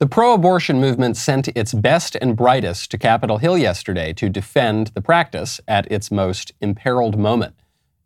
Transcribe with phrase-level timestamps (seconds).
[0.00, 4.88] The pro abortion movement sent its best and brightest to Capitol Hill yesterday to defend
[4.94, 7.56] the practice at its most imperiled moment.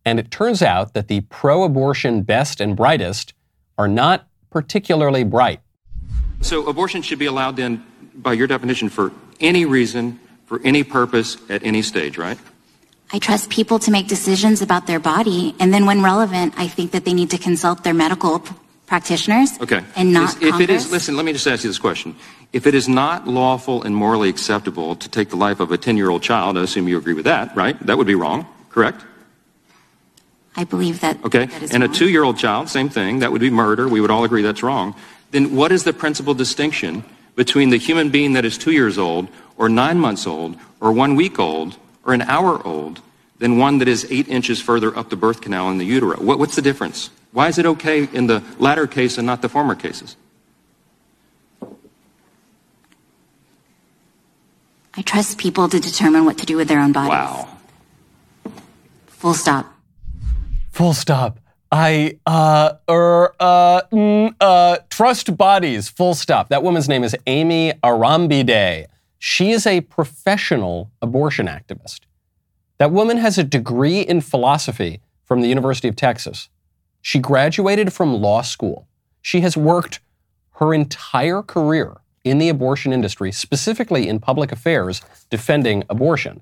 [0.03, 3.35] And it turns out that the pro abortion best and brightest
[3.77, 5.61] are not particularly bright.
[6.41, 7.85] So, abortion should be allowed then,
[8.15, 12.39] by your definition, for any reason, for any purpose, at any stage, right?
[13.13, 16.93] I trust people to make decisions about their body, and then when relevant, I think
[16.93, 18.43] that they need to consult their medical
[18.87, 19.83] practitioners okay.
[19.97, 22.17] and not if it is listen let me just ask you this question.
[22.53, 25.97] If it is not lawful and morally acceptable to take the life of a 10
[25.97, 27.79] year old child i assume you agree with that right?
[27.87, 29.05] That would be wrong correct?
[30.57, 31.47] I believe that okay.
[31.47, 31.91] that and wrong.
[31.91, 33.21] a two year old child same thing.
[33.21, 33.89] That would be murder.
[33.89, 34.95] We would all agree that's wrong.
[35.31, 37.05] Then what is the principal distinction
[37.37, 41.17] between the human being that is two years old or nine months old or one
[41.17, 43.01] week old or an hour old
[43.43, 46.39] than one that is eight inches further up the birth canal in the utero what,
[46.39, 49.75] what's the difference why is it okay in the latter case and not the former
[49.75, 50.17] cases?
[54.95, 57.09] I trust people to determine what to do with their own bodies.
[57.09, 57.49] Wow.
[59.07, 59.75] Full stop.
[60.73, 61.39] Full stop.
[61.71, 65.89] I uh er uh, mm, uh trust bodies.
[65.89, 66.51] Full stop.
[66.51, 68.87] That woman's name is Aimee Arrambide.
[69.19, 72.01] She is a professional abortion activist.
[72.83, 76.49] That woman has a degree in philosophy from the University of Texas.
[77.01, 78.89] She graduated from law school.
[79.21, 80.01] She has worked
[80.55, 86.41] her entire career in the abortion industry, specifically in public affairs, defending abortion.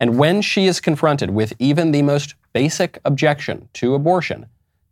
[0.00, 4.46] And when she is confronted with even the most basic objection to abortion,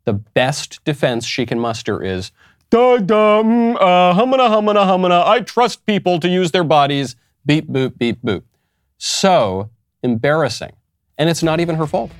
[0.04, 2.30] the best defense she can muster is,
[2.68, 8.20] da uh, humana, humana, humana, I trust people to use their bodies, beep, boop, beep,
[8.20, 8.42] boop.
[8.98, 9.70] So
[10.02, 10.72] embarrassing.
[11.18, 12.10] And it's not even her fault.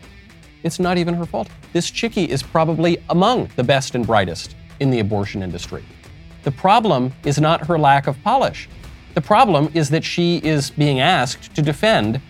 [0.62, 1.48] It's not even her fault.
[1.72, 5.84] This chickie is probably among the best and brightest in the abortion industry.
[6.44, 8.68] The problem is not her lack of polish.
[9.14, 12.20] The problem is that she is being asked to defend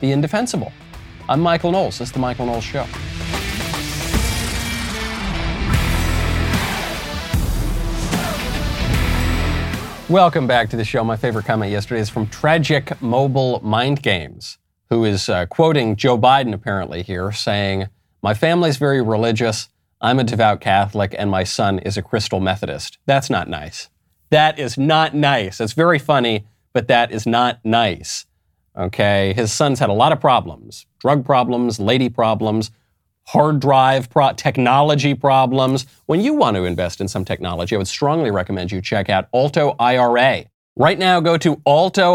[0.00, 0.72] the indefensible.
[1.28, 1.98] I'm Michael Knowles.
[1.98, 2.86] This is The Michael Knowles Show.
[10.08, 11.04] Welcome back to the show.
[11.04, 14.58] My favorite comment yesterday is from Tragic Mobile Mind Games
[14.92, 17.88] who is uh, quoting Joe Biden apparently here, saying,
[18.22, 19.70] My family's very religious.
[20.02, 22.98] I'm a devout Catholic, and my son is a Crystal Methodist.
[23.06, 23.88] That's not nice.
[24.28, 25.62] That is not nice.
[25.62, 26.44] It's very funny,
[26.74, 28.26] but that is not nice.
[28.76, 29.32] Okay?
[29.32, 32.70] His son's had a lot of problems drug problems, lady problems,
[33.28, 35.86] hard drive pro- technology problems.
[36.04, 39.28] When you want to invest in some technology, I would strongly recommend you check out
[39.32, 40.44] Alto IRA.
[40.74, 42.14] Right now, go to altoira.com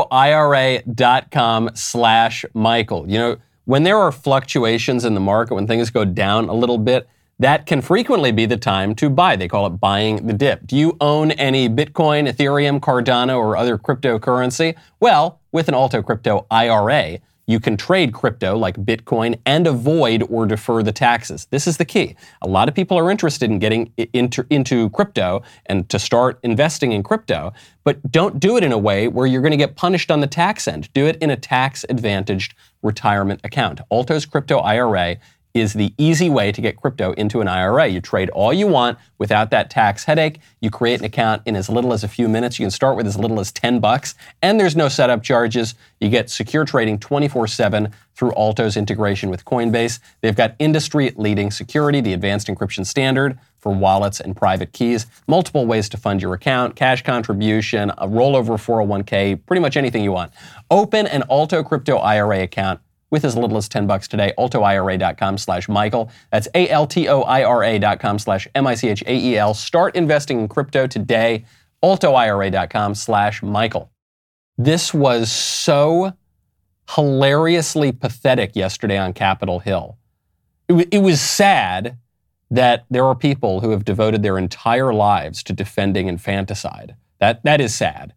[1.76, 3.08] slash Michael.
[3.08, 6.80] You know, when there are fluctuations in the market, when things go down a little
[6.80, 7.08] bit,
[7.38, 9.36] that can frequently be the time to buy.
[9.36, 10.66] They call it buying the dip.
[10.66, 14.76] Do you own any Bitcoin, Ethereum, Cardano, or other cryptocurrency?
[15.00, 20.46] Well, with an Alto Crypto IRA, you can trade crypto like Bitcoin and avoid or
[20.46, 21.48] defer the taxes.
[21.50, 22.16] This is the key.
[22.42, 26.92] A lot of people are interested in getting into, into crypto and to start investing
[26.92, 27.54] in crypto,
[27.86, 30.28] but don't do it in a way where you're going to get punished on the
[30.28, 30.92] tax end.
[30.94, 32.54] Do it in a tax advantaged
[32.84, 33.80] retirement account.
[33.90, 35.18] Alto's Crypto IRA
[35.60, 37.88] is the easy way to get crypto into an IRA.
[37.88, 40.40] You trade all you want without that tax headache.
[40.62, 42.60] You create an account in as little as a few minutes.
[42.60, 45.76] You can start with as little as 10 bucks, and there's no setup charges.
[46.00, 50.00] You get secure trading 24/7 through Alto's integration with Coinbase.
[50.22, 55.90] They've got industry-leading security, the advanced encryption standard for wallets and private keys, multiple ways
[55.90, 60.32] to fund your account, cash contribution, a rollover 401k, pretty much anything you want.
[60.72, 62.80] Open an Alto Crypto IRA account
[63.10, 64.34] with as little as 10 bucks today.
[64.38, 66.12] AltoIRA.com slash Michael.
[66.32, 69.54] That's A-L-T-O-I-R-A dot com slash M-I-C-H-A-E-L.
[69.54, 71.46] Start investing in crypto today.
[71.84, 73.92] AltoIRA.com slash Michael.
[74.58, 76.14] This was so
[76.96, 79.98] hilariously pathetic yesterday on Capitol Hill.
[80.68, 81.98] It, w- it was sad
[82.50, 86.96] that there are people who have devoted their entire lives to defending infanticide.
[87.20, 88.14] That, that is sad.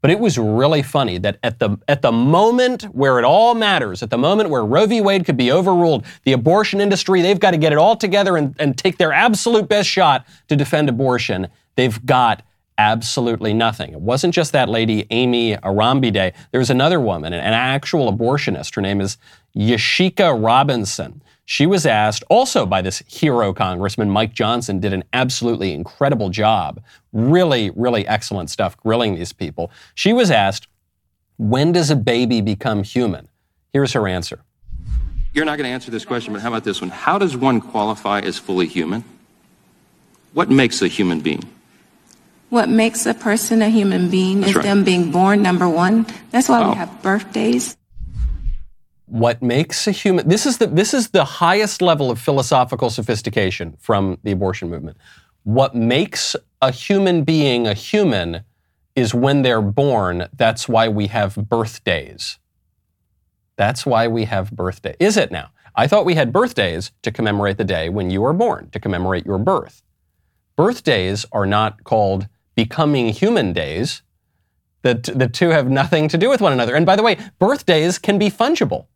[0.00, 4.02] But it was really funny that at the, at the moment where it all matters,
[4.02, 5.00] at the moment where Roe v.
[5.00, 8.54] Wade could be overruled, the abortion industry, they've got to get it all together and,
[8.60, 11.48] and take their absolute best shot to defend abortion.
[11.74, 12.42] They've got
[12.78, 13.92] absolutely nothing.
[13.92, 16.32] It wasn't just that lady, Aimee Arrambide.
[16.52, 18.76] There was another woman, an actual abortionist.
[18.76, 19.18] Her name is
[19.56, 21.22] Yashica Robinson.
[21.50, 26.78] She was asked also by this hero congressman, Mike Johnson, did an absolutely incredible job.
[27.14, 29.70] Really, really excellent stuff grilling these people.
[29.94, 30.68] She was asked,
[31.38, 33.28] when does a baby become human?
[33.72, 34.40] Here's her answer.
[35.32, 36.90] You're not going to answer this question, but how about this one?
[36.90, 39.02] How does one qualify as fully human?
[40.34, 41.44] What makes a human being?
[42.50, 44.64] What makes a person a human being That's is right.
[44.64, 46.04] them being born, number one.
[46.30, 46.68] That's why Oh.
[46.72, 47.77] we have birthdays.
[49.08, 53.74] What makes a human this is the this is the highest level of philosophical sophistication
[53.78, 54.98] from the abortion movement.
[55.44, 58.44] What makes a human being a human
[58.94, 60.28] is when they're born.
[60.36, 62.38] That's why we have birthdays.
[63.56, 65.50] That's why we have birthday is it now?
[65.74, 69.24] I thought we had birthdays to commemorate the day when you were born to commemorate
[69.24, 69.82] your birth.
[70.56, 74.02] Birthdays are not called becoming human days.
[74.82, 76.74] The, the two have nothing to do with one another.
[76.74, 78.86] And by the way birthdays can be fungible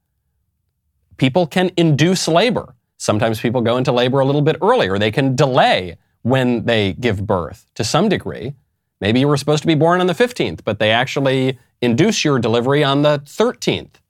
[1.23, 2.75] people can induce labor.
[2.99, 4.99] Sometimes people go into labor a little bit earlier.
[4.99, 8.55] They can delay when they give birth to some degree.
[9.01, 12.41] Maybe you were supposed to be born on the 15th, but they actually induce your
[12.41, 14.01] delivery on the 13th.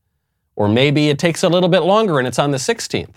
[0.56, 3.16] Or maybe it takes a little bit longer and it's on the 16th.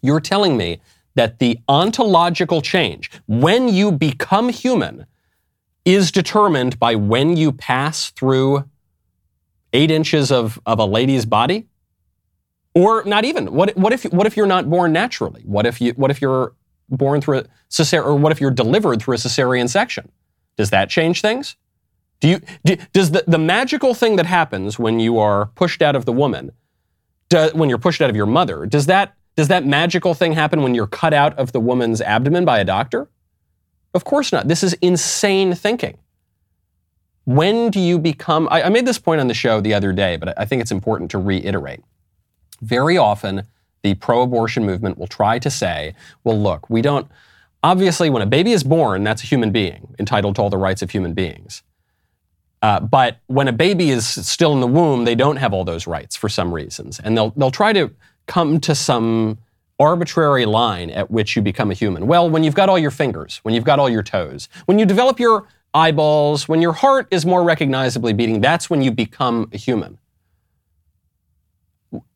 [0.00, 0.80] You're telling me
[1.16, 5.06] that the ontological change, when you become human,
[5.84, 8.62] is determined by when you pass through
[9.72, 11.66] eight inches of, of a lady's body?
[12.78, 13.52] Or not even.
[13.52, 15.42] What, what if what if you're not born naturally?
[15.44, 16.54] What if you what if you're
[16.88, 20.12] born through a cesar or what if you're delivered through a cesarean section?
[20.56, 21.56] Does that change things?
[22.20, 25.96] Do you do, does the, the magical thing that happens when you are pushed out
[25.96, 26.52] of the woman,
[27.30, 30.62] do, when you're pushed out of your mother, does that does that magical thing happen
[30.62, 33.08] when you're cut out of the woman's abdomen by a doctor?
[33.92, 34.46] Of course not.
[34.46, 35.98] This is insane thinking.
[37.24, 38.46] When do you become?
[38.52, 40.70] I, I made this point on the show the other day, but I think it's
[40.70, 41.82] important to reiterate
[42.60, 43.46] very often
[43.82, 45.94] the pro abortion movement will try to say,
[46.24, 47.06] well, look, we don't,
[47.62, 50.82] obviously, when a baby is born, that's a human being entitled to all the rights
[50.82, 51.62] of human beings.
[52.60, 55.86] Uh, but when a baby is still in the womb, they don't have all those
[55.86, 56.98] rights for some reasons.
[56.98, 57.92] And they'll, they'll try to
[58.26, 59.38] come to some
[59.78, 62.08] arbitrary line at which you become a human.
[62.08, 64.84] Well, when you've got all your fingers, when you've got all your toes, when you
[64.84, 69.56] develop your eyeballs, when your heart is more recognizably beating, that's when you become a
[69.56, 69.98] human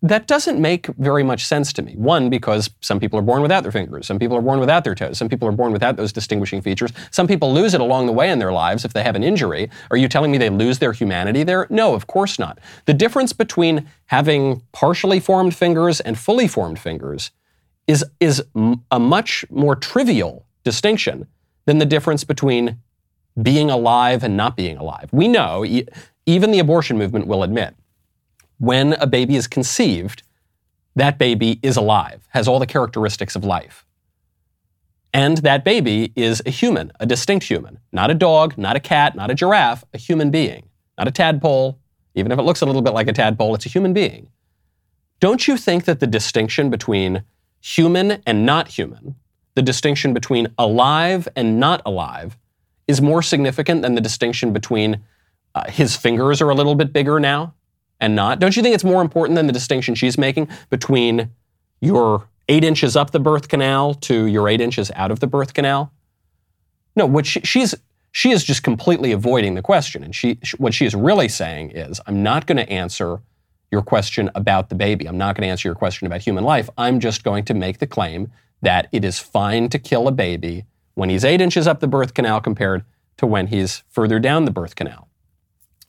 [0.02, 1.94] that doesn't make very much sense to me.
[1.94, 4.94] One, because some people are born without their fingers, some people are born without their
[4.94, 6.92] toes, some people are born without those distinguishing features.
[7.10, 9.70] Some people lose it along the way in their lives if they have an injury.
[9.90, 11.66] Are you telling me they lose their humanity there?
[11.70, 12.58] No, of course not.
[12.84, 17.30] The difference between having partially formed fingers and fully formed fingers
[17.86, 18.42] is, is
[18.90, 21.26] a much more trivial distinction
[21.64, 22.78] than the difference between
[23.40, 25.08] being alive and not being alive.
[25.12, 25.86] We know, e-
[26.26, 27.74] even the abortion movement will admit,
[28.62, 30.22] when a baby is conceived,
[30.94, 33.84] that baby is alive, has all the characteristics of life.
[35.12, 39.16] And that baby is a human, a distinct human, not a dog, not a cat,
[39.16, 41.80] not a giraffe, a human being, not a tadpole.
[42.14, 44.28] Even if it looks a little bit like a tadpole, it's a human being.
[45.18, 47.24] Don't you think that the distinction between
[47.60, 49.16] human and not human,
[49.56, 52.38] the distinction between alive and not alive,
[52.86, 55.02] is more significant than the distinction between
[55.56, 57.54] uh, his fingers are a little bit bigger now
[58.02, 58.40] and not?
[58.40, 61.30] Don't you think it's more important than the distinction she's making between
[61.80, 65.54] your eight inches up the birth canal to your eight inches out of the birth
[65.54, 65.92] canal?
[66.96, 67.74] No, what she, she's
[68.10, 72.00] she is just completely avoiding the question, and she what she is really saying is,
[72.06, 73.22] I'm not going to answer
[73.70, 75.06] your question about the baby.
[75.06, 76.68] I'm not going to answer your question about human life.
[76.76, 80.66] I'm just going to make the claim that it is fine to kill a baby
[80.94, 82.84] when he's eight inches up the birth canal compared
[83.16, 85.08] to when he's further down the birth canal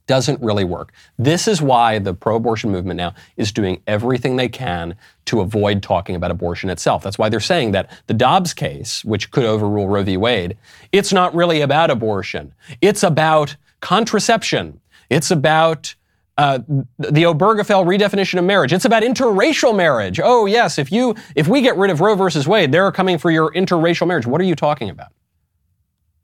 [0.08, 0.94] doesn't really work.
[1.18, 5.82] This is why the pro abortion movement now is doing everything they can to avoid
[5.82, 7.04] talking about abortion itself.
[7.04, 10.18] That's why they're saying that the Dobbs case, which could overrule Roe v.
[10.18, 10.58] Wade,
[10.92, 12.54] it's not really about abortion.
[12.82, 14.82] It's about contraception.
[15.10, 15.96] It's about
[16.38, 16.60] uh,
[16.98, 18.74] the Obergefell redefinition of marriage.
[18.74, 20.20] It's about interracial marriage.
[20.24, 23.30] Oh yes, if you if we get rid of Roe versus Wade, they're coming for
[23.30, 24.26] your interracial marriage.
[24.26, 25.10] What are you talking about?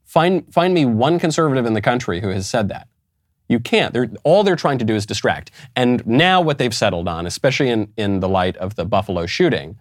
[0.04, 2.88] Find find me one conservative in the country who has said that.
[3.50, 3.92] You can't.
[3.92, 5.50] They're, all they're trying to do is distract.
[5.74, 9.76] And now what they've settled on, especially in, in the light of the Buffalo shooting,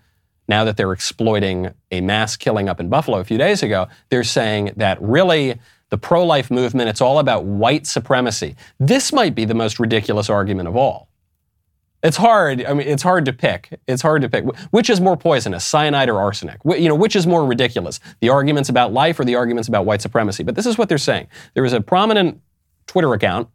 [0.48, 4.24] now that they're exploiting a mass killing up in Buffalo a few days ago, they're
[4.24, 5.60] saying that really
[5.90, 8.56] the pro life movement, it's all about white supremacy.
[8.80, 11.08] This might be the most ridiculous argument of all.
[12.02, 12.66] It's hard.
[12.66, 13.80] I mean, it's hard to pick.
[13.86, 14.46] It's hard to pick.
[14.72, 16.58] Which is more poisonous, cyanide or arsenic?
[16.66, 20.02] You know, which is more ridiculous, the arguments about life or the arguments about white
[20.02, 20.42] supremacy?
[20.42, 21.28] But this is what they're saying.
[21.54, 22.42] There is a prominent
[22.88, 23.50] Twitter account,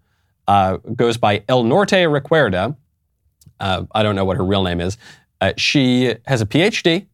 [0.47, 2.77] uh, goes by El Norte Recuerda.
[3.61, 4.99] Uh, I don't know what her real name is.
[5.41, 7.07] Uh, she has a PhD.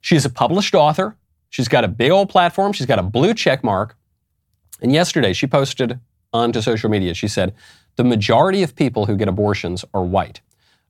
[0.00, 1.16] She's a published author.
[1.50, 2.72] She's got a big old platform.
[2.72, 3.96] She's got a blue check mark.
[4.80, 6.00] And yesterday she posted
[6.32, 7.54] onto social media, she said,
[7.96, 10.40] the majority of people who get abortions are white.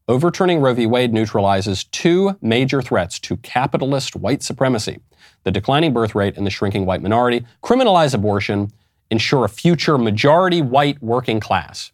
[0.08, 0.86] Overturning Roe v.
[0.86, 5.00] Wade neutralizes two major threats to capitalist white supremacy
[5.44, 7.44] the declining birth rate and the shrinking white minority.
[7.64, 8.70] Criminalize abortion,
[9.12, 11.92] ensure a future majority white working class.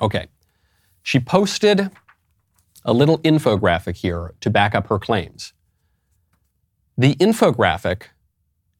[0.00, 0.26] Okay.
[1.02, 1.90] She posted
[2.84, 5.52] a little infographic here to back up her claims.
[6.98, 8.08] The infographic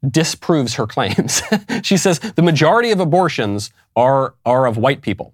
[0.07, 1.41] disproves her claims.
[1.83, 5.33] she says the majority of abortions are, are of white people.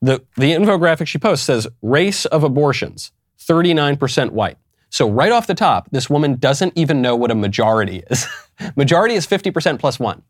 [0.00, 4.58] The, the infographic she posts says race of abortions, 39% white.
[4.90, 8.28] So, right off the top, this woman doesn't even know what a majority is.
[8.76, 10.22] majority is 50% plus one.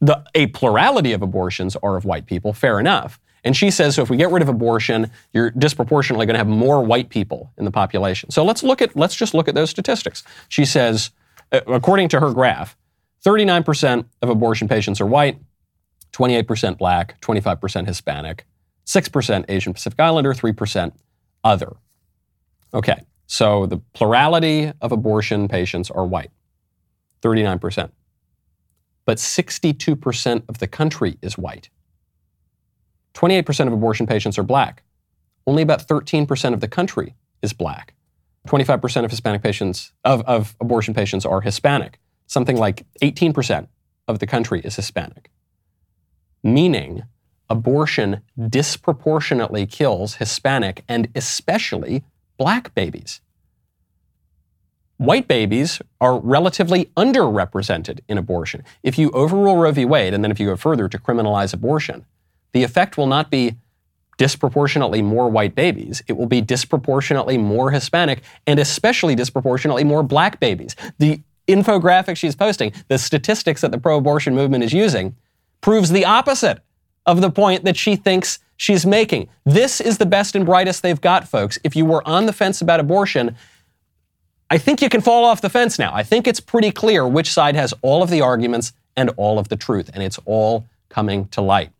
[0.00, 3.20] The, a plurality of abortions are of white people, fair enough.
[3.44, 6.46] And she says, so if we get rid of abortion, you're disproportionately going to have
[6.46, 8.30] more white people in the population.
[8.30, 10.22] So let's look at, let's just look at those statistics.
[10.48, 11.10] She says,
[11.52, 12.76] uh, according to her graph,
[13.24, 15.38] 39% of abortion patients are white,
[16.12, 18.46] 28% black, 25% Hispanic,
[18.86, 20.92] 6% Asian Pacific Islander, 3%
[21.44, 21.76] other.
[22.74, 26.30] Okay, so the plurality of abortion patients are white,
[27.22, 27.90] 39%.
[29.10, 31.68] But 62% of the country is white.
[33.14, 34.84] 28% of abortion patients are black.
[35.48, 37.94] Only about 13% of the country is black.
[38.46, 41.98] 25% of Hispanic patients, of, of abortion patients are Hispanic.
[42.28, 43.66] Something like 18%
[44.06, 45.32] of the country is Hispanic.
[46.44, 47.02] Meaning,
[47.48, 52.04] abortion disproportionately kills Hispanic and especially
[52.38, 53.20] black babies.
[55.00, 58.62] White babies are relatively underrepresented in abortion.
[58.82, 59.86] If you overrule Roe v.
[59.86, 62.04] Wade, and then if you go further to criminalize abortion,
[62.52, 63.56] the effect will not be
[64.18, 66.02] disproportionately more white babies.
[66.06, 70.76] It will be disproportionately more Hispanic and especially disproportionately more black babies.
[70.98, 75.16] The infographic she's posting, the statistics that the pro abortion movement is using,
[75.62, 76.60] proves the opposite
[77.06, 79.30] of the point that she thinks she's making.
[79.46, 81.58] This is the best and brightest they've got, folks.
[81.64, 83.34] If you were on the fence about abortion,
[84.52, 85.94] I think you can fall off the fence now.
[85.94, 89.48] I think it's pretty clear which side has all of the arguments and all of
[89.48, 91.70] the truth, and it's all coming to light.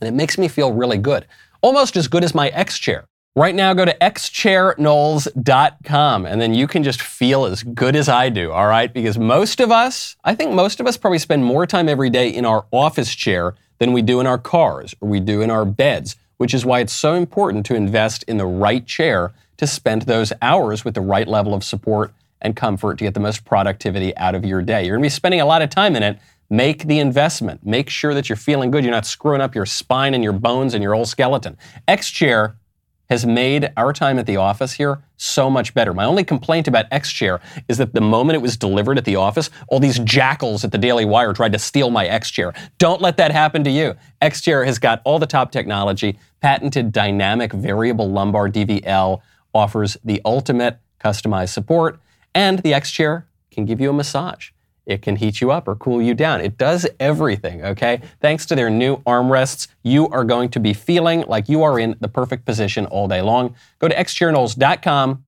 [0.00, 1.26] And it makes me feel really good,
[1.60, 3.04] almost as good as my X chair.
[3.36, 8.30] Right now, go to xchairknowles.com and then you can just feel as good as I
[8.30, 8.90] do, all right?
[8.92, 12.30] Because most of us, I think most of us probably spend more time every day
[12.30, 15.64] in our office chair than we do in our cars or we do in our
[15.64, 20.02] beds, which is why it's so important to invest in the right chair to spend
[20.02, 24.16] those hours with the right level of support and comfort to get the most productivity
[24.16, 24.86] out of your day.
[24.86, 26.18] You're gonna be spending a lot of time in it
[26.50, 27.64] Make the investment.
[27.66, 28.82] Make sure that you're feeling good.
[28.82, 31.58] You're not screwing up your spine and your bones and your whole skeleton.
[31.86, 32.56] X Chair
[33.10, 35.92] has made our time at the office here so much better.
[35.92, 39.16] My only complaint about X Chair is that the moment it was delivered at the
[39.16, 42.54] office, all these jackals at the Daily Wire tried to steal my X Chair.
[42.78, 43.94] Don't let that happen to you.
[44.22, 49.20] X Chair has got all the top technology, patented dynamic variable lumbar DVL,
[49.54, 52.00] offers the ultimate customized support,
[52.34, 54.50] and the X Chair can give you a massage.
[54.86, 56.40] It can heat you up or cool you down.
[56.40, 58.00] It does everything, okay?
[58.20, 61.94] Thanks to their new armrests, you are going to be feeling like you are in
[62.00, 63.54] the perfect position all day long.
[63.80, 65.24] Go to xchairknowles.com.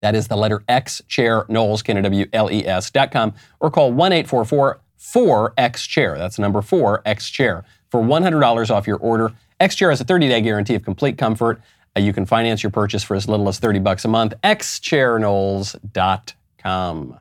[0.00, 6.16] That is the letter X chair Knowles, E S.com, or call 1 844 4X chair.
[6.16, 9.32] That's number 4 X chair for $100 off your order.
[9.60, 11.60] X chair has a 30 day guarantee of complete comfort.
[11.96, 14.34] Uh, you can finance your purchase for as little as 30 bucks a month.
[14.42, 17.18] xchairknowles.com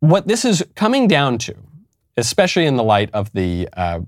[0.00, 1.54] what this is coming down to,
[2.16, 4.00] especially in the light of the uh,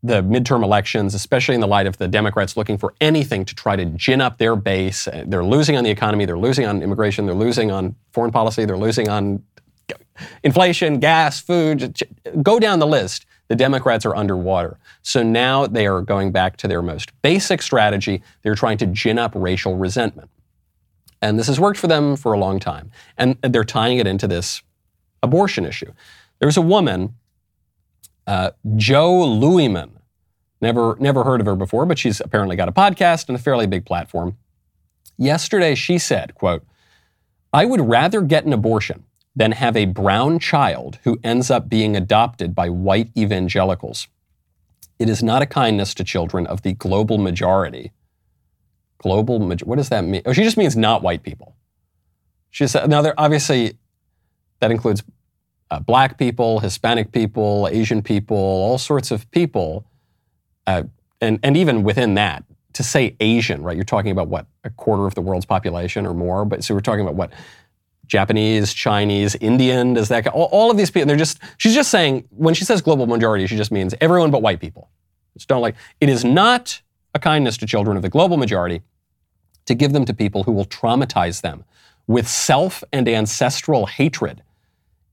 [0.00, 3.74] the midterm elections, especially in the light of the Democrats looking for anything to try
[3.74, 5.08] to gin up their base.
[5.08, 8.64] Uh, they're losing on the economy, they're losing on immigration, they're losing on foreign policy,
[8.64, 9.42] they're losing on
[10.44, 12.00] inflation, gas, food.
[12.42, 13.26] Go down the list.
[13.48, 14.78] The Democrats are underwater.
[15.02, 18.22] So now they are going back to their most basic strategy.
[18.42, 20.30] They're trying to gin up racial resentment.
[21.20, 22.90] And this has worked for them for a long time.
[23.16, 24.62] And they're tying it into this
[25.22, 25.92] abortion issue.
[26.38, 27.14] There was a woman,
[28.26, 29.92] uh, Jo Luehmann.
[30.60, 33.66] Never, never heard of her before, but she's apparently got a podcast and a fairly
[33.66, 34.36] big platform.
[35.16, 36.64] Yesterday, she said, quote,
[37.52, 39.04] I would rather get an abortion
[39.38, 44.08] than have a brown child who ends up being adopted by white evangelicals.
[44.98, 47.92] It is not a kindness to children of the global majority.
[48.98, 50.22] Global, what does that mean?
[50.26, 51.54] Oh, she just means not white people.
[52.50, 53.78] She said, now, there obviously
[54.58, 55.04] that includes
[55.70, 59.86] uh, black people, Hispanic people, Asian people, all sorts of people.
[60.66, 60.82] Uh,
[61.20, 62.42] and, and even within that,
[62.72, 63.76] to say Asian, right?
[63.76, 66.44] You're talking about what, a quarter of the world's population or more.
[66.44, 67.30] But so we're talking about what,
[68.08, 72.26] Japanese, Chinese, Indian, does that, all, all of these people, they're just, she's just saying,
[72.30, 74.90] when she says global majority, she just means everyone but white people.
[75.46, 76.82] Don't like, it is not
[77.14, 78.82] a kindness to children of the global majority
[79.66, 81.64] to give them to people who will traumatize them
[82.08, 84.42] with self and ancestral hatred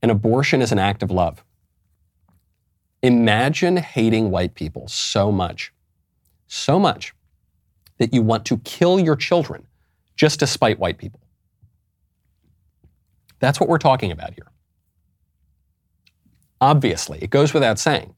[0.02, 1.42] an abortion is an act of love.
[3.02, 5.72] Imagine hating white people so much,
[6.46, 7.14] so much
[7.98, 9.66] that you want to kill your children
[10.14, 11.20] just to spite white people.
[13.38, 14.50] That's what we're talking about here.
[16.60, 18.14] Obviously, it goes without saying.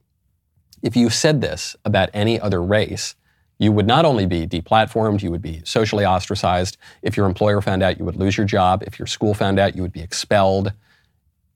[0.83, 3.17] If you said this about any other race,
[3.59, 6.77] you would not only be deplatformed, you would be socially ostracized.
[7.03, 8.85] If your employer found out, you would lose your job.
[8.87, 10.73] If your school found out, you would be expelled.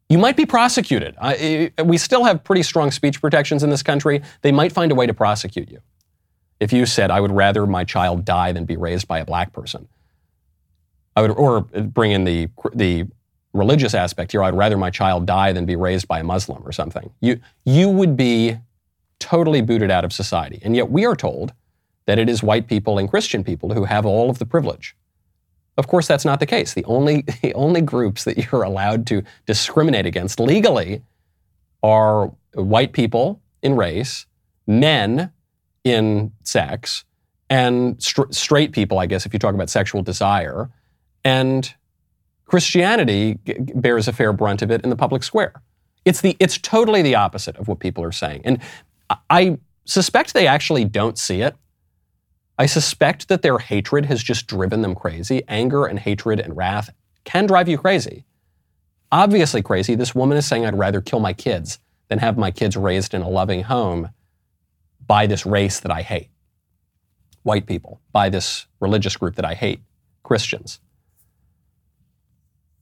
[0.08, 1.14] You might be prosecuted.
[1.20, 4.22] I, we still have pretty strong speech protections in this country.
[4.42, 5.80] They might find a way to prosecute you.
[6.58, 9.52] If you said, I would rather my child die than be raised by a black
[9.52, 9.88] person,
[11.14, 13.06] I would, or bring in the, the
[13.52, 16.72] religious aspect here, I'd rather my child die than be raised by a Muslim or
[16.72, 17.10] something.
[17.20, 18.56] You, you would be
[19.18, 20.60] totally booted out of society.
[20.62, 21.52] And yet we are told
[22.06, 24.96] that it is white people and Christian people who have all of the privilege.
[25.78, 26.74] Of course, that's not the case.
[26.74, 31.02] The only, the only groups that you're allowed to discriminate against legally
[31.82, 34.26] are white people in race,
[34.66, 35.32] men
[35.84, 37.04] in sex,
[37.48, 40.70] and straight people, I guess, if you talk about sexual desire,
[41.22, 41.74] and
[42.52, 43.38] Christianity
[43.74, 45.54] bears a fair brunt of it in the public square.
[46.04, 48.42] It's, the, it's totally the opposite of what people are saying.
[48.44, 48.58] And
[49.30, 49.56] I
[49.86, 51.56] suspect they actually don't see it.
[52.58, 55.42] I suspect that their hatred has just driven them crazy.
[55.48, 56.90] Anger and hatred and wrath
[57.24, 58.26] can drive you crazy.
[59.10, 59.94] Obviously, crazy.
[59.94, 61.78] This woman is saying, I'd rather kill my kids
[62.10, 64.10] than have my kids raised in a loving home
[65.06, 66.28] by this race that I hate.
[67.44, 69.80] White people, by this religious group that I hate,
[70.22, 70.80] Christians.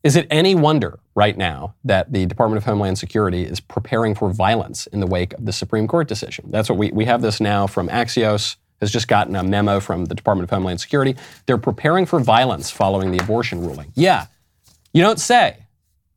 [0.03, 4.31] Is it any wonder right now that the Department of Homeland Security is preparing for
[4.31, 6.47] violence in the wake of the Supreme Court decision?
[6.51, 10.07] That's what we, we have this now from Axios, has just gotten a memo from
[10.07, 11.17] the Department of Homeland Security.
[11.45, 13.93] They're preparing for violence following the abortion ruling.
[13.95, 14.27] Yeah,
[14.95, 15.67] you don't say.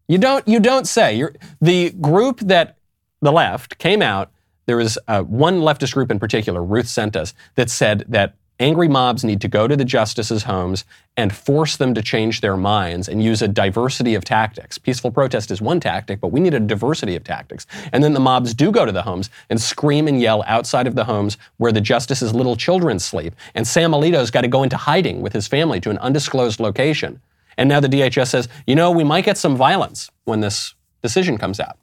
[0.07, 1.17] You don't, you don't say.
[1.17, 2.77] You're, the group that
[3.21, 4.31] the left came out,
[4.65, 8.87] there was uh, one leftist group in particular, Ruth sent us, that said that Angry
[8.87, 10.85] mobs need to go to the justices' homes
[11.17, 14.77] and force them to change their minds and use a diversity of tactics.
[14.77, 17.65] Peaceful protest is one tactic, but we need a diversity of tactics.
[17.91, 20.93] And then the mobs do go to the homes and scream and yell outside of
[20.95, 23.33] the homes where the justices' little children sleep.
[23.55, 27.21] And Sam Alito's got to go into hiding with his family to an undisclosed location.
[27.57, 31.39] And now the DHS says, you know, we might get some violence when this decision
[31.39, 31.77] comes out.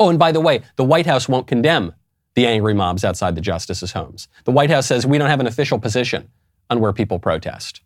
[0.00, 1.92] Oh, and by the way, the White House won't condemn
[2.38, 4.28] the angry mobs outside the justices' homes.
[4.44, 6.30] The White House says we don't have an official position
[6.70, 7.80] on where people protest.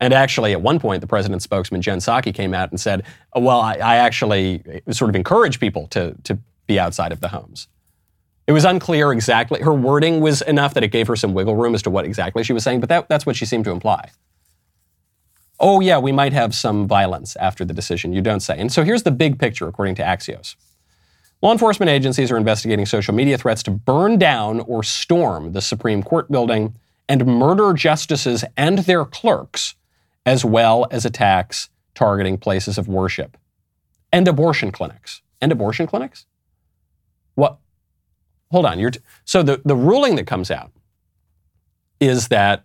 [0.00, 3.40] And actually, at one point, the president's spokesman, Jen Psaki, came out and said, oh,
[3.40, 7.68] Well, I, I actually sort of encourage people to, to be outside of the homes.
[8.48, 9.62] It was unclear exactly.
[9.62, 12.42] Her wording was enough that it gave her some wiggle room as to what exactly
[12.42, 14.10] she was saying, but that, that's what she seemed to imply.
[15.60, 18.12] Oh, yeah, we might have some violence after the decision.
[18.12, 18.58] You don't say.
[18.58, 20.56] And so here's the big picture, according to Axios.
[21.46, 26.02] Law enforcement agencies are investigating social media threats to burn down or storm the Supreme
[26.02, 26.74] Court building
[27.08, 29.76] and murder justices and their clerks,
[30.24, 33.36] as well as attacks targeting places of worship
[34.12, 35.22] and abortion clinics.
[35.40, 36.26] And abortion clinics?
[37.36, 37.58] What?
[38.50, 38.80] Hold on.
[38.80, 40.72] You're t- so the, the ruling that comes out
[42.00, 42.64] is that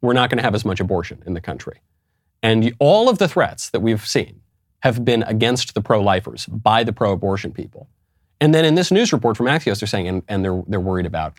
[0.00, 1.78] we're not going to have as much abortion in the country.
[2.42, 4.40] And all of the threats that we've seen
[4.80, 7.88] have been against the pro lifers by the pro abortion people.
[8.40, 11.06] And then in this news report from Axios, they're saying, and, and they're, they're worried
[11.06, 11.34] about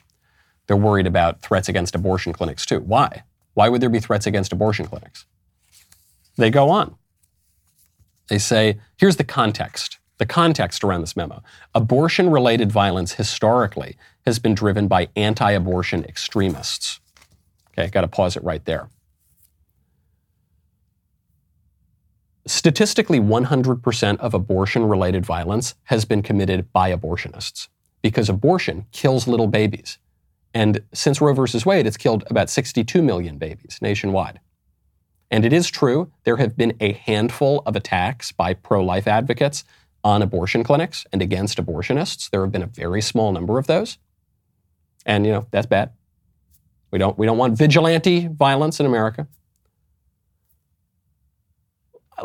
[0.67, 2.79] they're worried about threats against abortion clinics too.
[2.81, 3.23] Why?
[3.53, 5.25] Why would there be threats against abortion clinics?
[6.35, 6.95] They go on.
[8.27, 9.97] They say, here's the context.
[10.17, 11.41] The context around this memo.
[11.73, 16.99] Abortion related violence historically has been driven by anti abortion extremists.
[17.71, 18.89] Okay, got to pause it right there.
[22.47, 27.67] Statistically, 100% of abortion related violence has been committed by abortionists
[28.01, 29.97] because abortion kills little babies.
[30.53, 34.39] And since Roe versus Wade, it's killed about 62 million babies nationwide.
[35.29, 39.65] And it is true, there have been a handful of attacks by pro life advocates
[40.01, 42.29] on abortion clinics and against abortionists.
[42.29, 43.97] There have been a very small number of those.
[45.05, 45.91] And, you know, that's bad.
[46.91, 49.27] We don't, we don't want vigilante violence in America.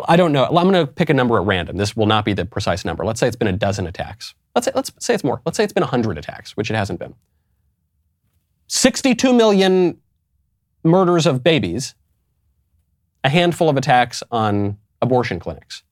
[0.09, 0.45] I don't know.
[0.45, 1.77] I'm going to pick a number at random.
[1.77, 3.05] This will not be the precise number.
[3.05, 4.35] Let's say it's been a dozen attacks.
[4.55, 5.43] Let's say, let's say it's more.
[5.45, 7.15] Let's say it's been 100 attacks, which it hasn't been.
[8.69, 9.99] 62 million
[10.83, 11.95] murders of babies,
[13.23, 15.83] a handful of attacks on abortion clinics.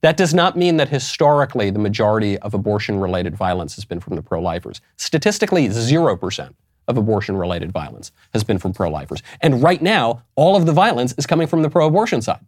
[0.00, 4.16] That does not mean that historically the majority of abortion related violence has been from
[4.16, 4.80] the pro lifers.
[4.96, 6.54] Statistically, 0%
[6.86, 9.22] of abortion related violence has been from pro lifers.
[9.40, 12.44] And right now, all of the violence is coming from the pro abortion side.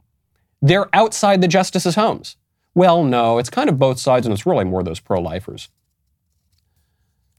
[0.62, 2.36] They're outside the justices' homes.
[2.74, 5.68] Well, no, it's kind of both sides, and it's really more those pro lifers.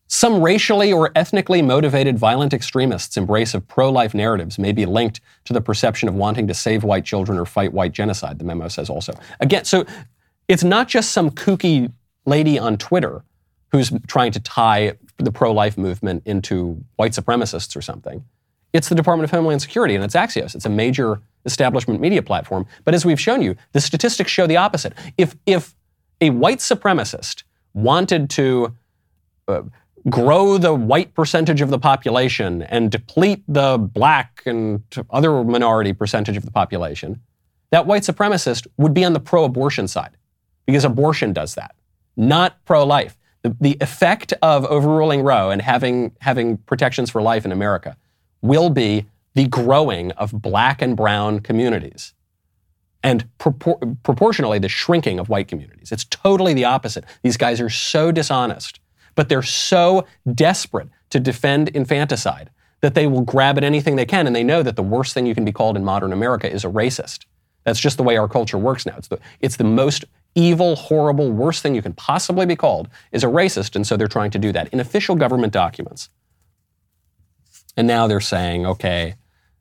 [0.07, 5.21] Some racially or ethnically motivated violent extremists' embrace of pro life narratives may be linked
[5.45, 8.67] to the perception of wanting to save white children or fight white genocide, the memo
[8.67, 9.13] says also.
[9.39, 9.85] Again, so
[10.49, 11.93] it's not just some kooky
[12.25, 13.23] lady on Twitter
[13.71, 18.25] who's trying to tie the pro life movement into white supremacists or something.
[18.73, 20.55] It's the Department of Homeland Security and it's Axios.
[20.55, 22.65] It's a major establishment media platform.
[22.83, 24.93] But as we've shown you, the statistics show the opposite.
[25.17, 25.75] If, if
[26.21, 28.75] a white supremacist wanted to
[29.47, 29.63] uh,
[30.09, 36.37] grow the white percentage of the population and deplete the black and other minority percentage
[36.37, 37.21] of the population,
[37.71, 40.17] that white supremacist would be on the pro abortion side
[40.65, 41.75] because abortion does that,
[42.15, 43.17] not pro life.
[43.43, 47.97] The, the effect of overruling Roe and having, having protections for life in America
[48.41, 52.13] will be the growing of black and brown communities
[53.03, 55.91] and propor- proportionally the shrinking of white communities.
[55.91, 57.05] It's totally the opposite.
[57.23, 58.79] These guys are so dishonest
[59.15, 62.49] but they're so desperate to defend infanticide
[62.81, 64.25] that they will grab at anything they can.
[64.25, 66.65] And they know that the worst thing you can be called in modern America is
[66.65, 67.25] a racist.
[67.63, 68.95] That's just the way our culture works now.
[68.97, 73.23] It's the, it's the most evil, horrible, worst thing you can possibly be called is
[73.23, 73.75] a racist.
[73.75, 76.09] And so they're trying to do that in official government documents.
[77.77, 79.15] And now they're saying, okay,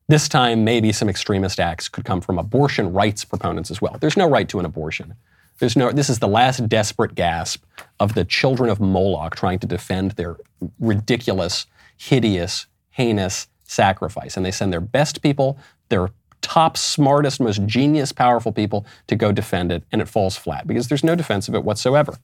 [0.08, 3.96] this time maybe some extremist acts could come from abortion rights proponents as well.
[4.00, 5.14] There's no right to an abortion.
[5.58, 7.64] There's no, this is the last desperate gasp
[8.00, 10.36] of the children of Moloch trying to defend their
[10.78, 14.36] ridiculous, hideous, heinous sacrifice.
[14.36, 15.58] And they send their best people,
[15.90, 20.66] their top, smartest, most genius, powerful people to go defend it, and it falls flat
[20.66, 22.16] because there's no defense of it whatsoever.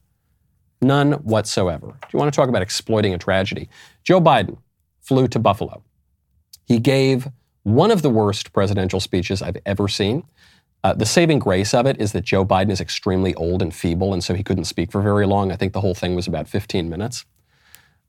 [0.82, 1.86] None whatsoever.
[1.86, 3.68] Do you want to talk about exploiting a tragedy?
[4.02, 4.58] Joe Biden
[5.06, 5.82] flew to Buffalo.
[6.66, 7.28] He gave
[7.62, 10.24] one of the worst presidential speeches I've ever seen.
[10.82, 14.12] Uh, the saving grace of it is that Joe Biden is extremely old and feeble,
[14.12, 15.52] and so he couldn't speak for very long.
[15.52, 17.24] I think the whole thing was about 15 minutes.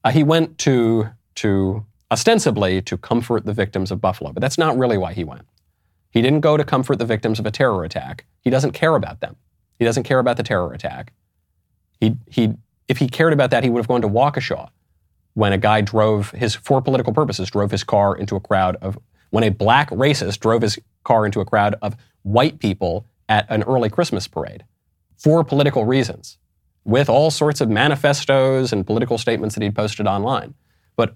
[0.04, 4.78] Uh, he went to, to ostensibly to comfort the victims of Buffalo, but that's not
[4.78, 5.48] really why he went.
[6.10, 8.26] He didn't go to comfort the victims of a terror attack.
[8.42, 9.36] He doesn't care about them.
[9.78, 11.14] He doesn't care about the terror attack.
[12.00, 12.54] He, he,
[12.88, 14.70] if he cared about that, he would have gone to Waukesha
[15.38, 18.98] when a guy drove his, for political purposes, drove his car into a crowd of,
[19.30, 23.62] when a black racist drove his car into a crowd of white people at an
[23.62, 24.66] early Christmas parade
[25.16, 26.40] for political reasons,
[26.86, 30.56] with all sorts of manifestos and political statements that he'd posted online.
[30.96, 31.16] But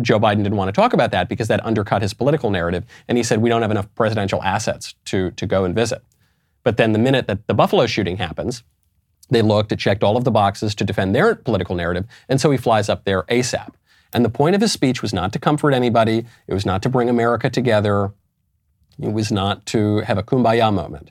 [0.00, 2.86] Joe Biden didn't want to talk about that because that undercut his political narrative.
[3.08, 6.02] And he said, we don't have enough presidential assets to, to go and visit.
[6.62, 8.62] But then the minute that the Buffalo shooting happens,
[9.30, 12.06] they looked, it checked all of the boxes to defend their political narrative.
[12.28, 13.72] And so he flies up there ASAP.
[14.12, 16.88] And the point of his speech was not to comfort anybody, it was not to
[16.88, 18.12] bring America together.
[19.00, 21.10] It was not to have a kumbaya moment.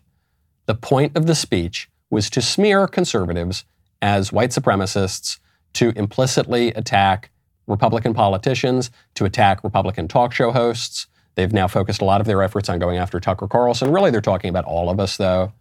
[0.68, 3.66] The point of the speech was to smear conservatives
[4.02, 5.40] as white supremacists,
[5.74, 7.32] to implicitly attack
[7.68, 11.08] Republican politicians, to attack Republican talk show hosts.
[11.36, 13.92] They've now focused a lot of their efforts on going after Tucker Carlson.
[13.92, 15.52] Really, they're talking about all of us, though.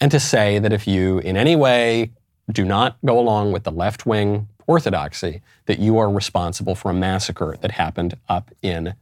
[0.00, 2.12] And to say that if you in any way
[2.50, 6.94] do not go along with the left wing orthodoxy, that you are responsible for a
[6.94, 8.94] massacre that happened up in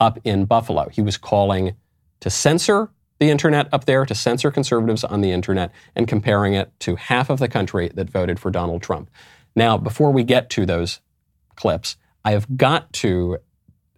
[0.00, 0.88] up in Buffalo.
[0.88, 1.76] He was calling
[2.20, 6.72] to censor the internet up there, to censor conservatives on the internet, and comparing it
[6.80, 9.08] to half of the country that voted for Donald Trump.
[9.54, 11.00] Now, before we get to those
[11.54, 13.38] clips, I have got to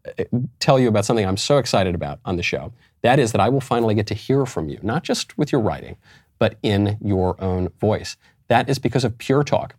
[0.07, 0.24] uh,
[0.59, 2.74] tell you about something I'm so excited about on the show.
[3.00, 5.61] That is that I will finally get to hear from you, not just with your
[5.61, 5.96] writing,
[6.38, 8.16] but in your own voice.
[8.49, 9.77] That is because of Pure Talk.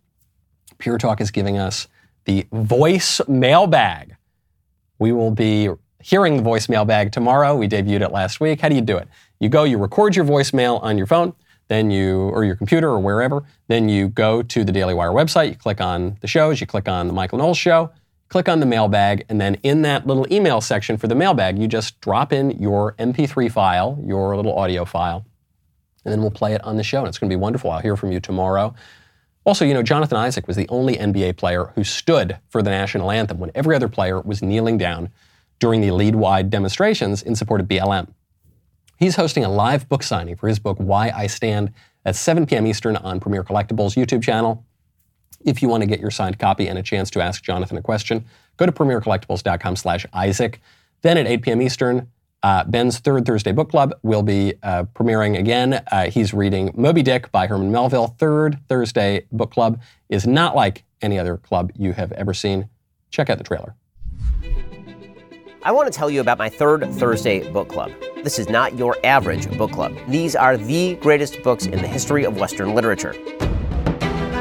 [0.77, 1.87] Pure Talk is giving us
[2.25, 4.15] the voice mailbag.
[4.99, 5.69] We will be
[6.01, 7.55] hearing the voicemail bag tomorrow.
[7.55, 8.61] We debuted it last week.
[8.61, 9.07] How do you do it?
[9.39, 11.33] You go, you record your voicemail on your phone,
[11.67, 15.49] then you, or your computer or wherever, then you go to the Daily Wire website,
[15.49, 17.91] you click on the shows, you click on the Michael Knowles show,
[18.29, 21.67] click on the mailbag, and then in that little email section for the mailbag, you
[21.67, 25.25] just drop in your MP3 file, your little audio file,
[26.05, 26.99] and then we'll play it on the show.
[26.99, 27.71] And it's going to be wonderful.
[27.71, 28.73] I'll hear from you tomorrow.
[29.43, 33.11] Also, you know, Jonathan Isaac was the only NBA player who stood for the national
[33.11, 35.09] anthem when every other player was kneeling down
[35.59, 38.07] during the lead wide demonstrations in support of BLM.
[38.97, 41.73] He's hosting a live book signing for his book, Why I Stand,
[42.05, 42.65] at 7 p.m.
[42.65, 44.65] Eastern on Premier Collectibles YouTube channel.
[45.43, 47.81] If you want to get your signed copy and a chance to ask Jonathan a
[47.81, 48.25] question,
[48.57, 50.61] go to premiercollectibles.com slash Isaac.
[51.01, 51.61] Then at 8 p.m.
[51.61, 52.09] Eastern,
[52.45, 55.83] uh, Ben's third Thursday book club will be uh, premiering again.
[55.91, 58.15] Uh, he's reading Moby Dick by Herman Melville.
[58.19, 62.69] Third Thursday book club is not like any other club you have ever seen.
[63.09, 63.73] Check out the trailer.
[65.63, 67.91] I want to tell you about my third Thursday book club.
[68.23, 69.97] This is not your average book club.
[70.07, 73.15] These are the greatest books in the history of Western literature.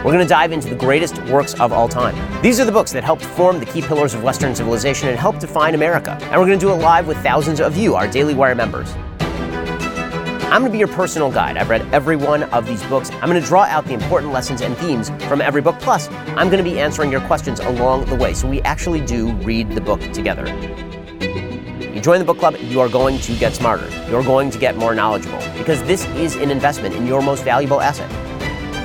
[0.05, 2.15] We're going to dive into the greatest works of all time.
[2.43, 5.41] These are the books that helped form the key pillars of Western civilization and helped
[5.41, 6.19] define America.
[6.25, 8.93] And we're going to do it live with thousands of you, our Daily Wire members.
[9.19, 11.57] I'm going to be your personal guide.
[11.57, 13.11] I've read every one of these books.
[13.13, 15.81] I'm going to draw out the important lessons and themes from every book.
[15.81, 18.35] Plus, I'm going to be answering your questions along the way.
[18.35, 20.45] So we actually do read the book together.
[21.81, 23.89] You join the book club, you are going to get smarter.
[24.11, 27.81] You're going to get more knowledgeable because this is an investment in your most valuable
[27.81, 28.11] asset,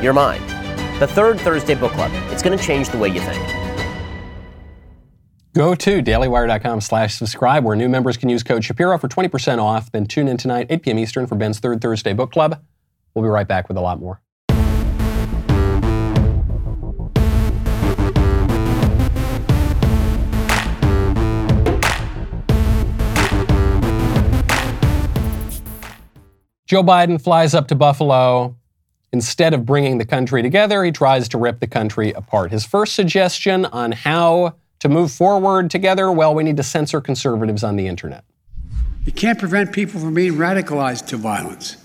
[0.02, 0.59] your mind.
[1.00, 2.12] The third Thursday book club.
[2.30, 3.42] It's going to change the way you think.
[5.56, 9.92] Go to dailywire.com slash subscribe where new members can use code Shapiro for 20% off.
[9.92, 11.00] Then tune in tonight, 8 p.m.
[11.00, 12.62] Eastern for Ben's third Thursday book club.
[13.16, 14.22] We'll be right back with a lot more.
[26.68, 28.59] Joe Biden flies up to Buffalo.
[29.12, 32.52] Instead of bringing the country together, he tries to rip the country apart.
[32.52, 37.63] His first suggestion on how to move forward together, well, we need to censor conservatives
[37.63, 38.24] on the internet.
[39.06, 41.78] You can't prevent people from being radicalized to violence,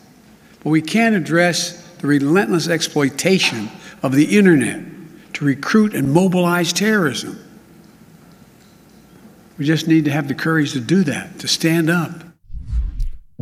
[0.63, 3.71] but we can address the relentless exploitation
[4.03, 4.85] of the internet
[5.35, 7.41] to recruit and mobilize terrorism.
[9.57, 12.24] We just need to have the courage to do that, to stand up.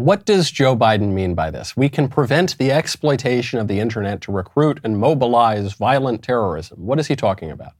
[0.03, 1.77] What does Joe Biden mean by this?
[1.77, 6.85] We can prevent the exploitation of the internet to recruit and mobilize violent terrorism.
[6.85, 7.75] What is he talking about?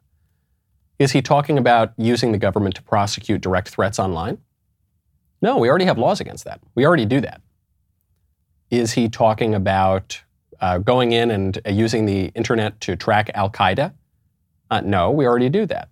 [1.01, 4.39] Is he talking about using the government to prosecute direct threats online?
[5.41, 6.61] No, we already have laws against that.
[6.77, 7.41] We already do that.
[8.71, 10.23] Is he talking about
[10.61, 13.95] uh, going in and uh, using the internet to track Al Qaeda?
[14.71, 15.89] Uh, no, we already do that.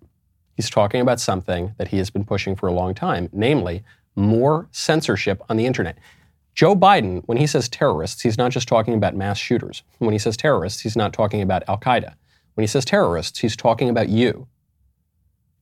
[0.55, 3.83] He's talking about something that he has been pushing for a long time, namely
[4.15, 5.97] more censorship on the internet.
[6.53, 9.83] Joe Biden, when he says terrorists, he's not just talking about mass shooters.
[9.99, 12.13] When he says terrorists, he's not talking about Al Qaeda.
[12.55, 14.47] When he says terrorists, he's talking about you.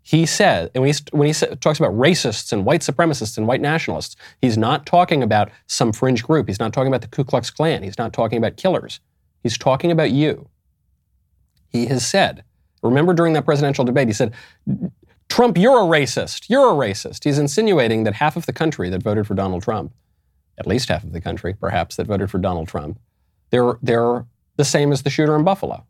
[0.01, 3.61] He said, and when he, when he talks about racists and white supremacists and white
[3.61, 6.47] nationalists, he's not talking about some fringe group.
[6.47, 7.83] He's not talking about the Ku Klux Klan.
[7.83, 8.99] He's not talking about killers.
[9.43, 10.49] He's talking about you.
[11.67, 12.43] He has said,
[12.81, 14.33] remember during that presidential debate, he said,
[15.27, 16.49] Trump, you're a racist.
[16.49, 17.23] You're a racist.
[17.23, 19.93] He's insinuating that half of the country that voted for Donald Trump,
[20.59, 22.99] at least half of the country, perhaps, that voted for Donald Trump,
[23.49, 24.25] they're, they're
[24.57, 25.85] the same as the shooter in Buffalo.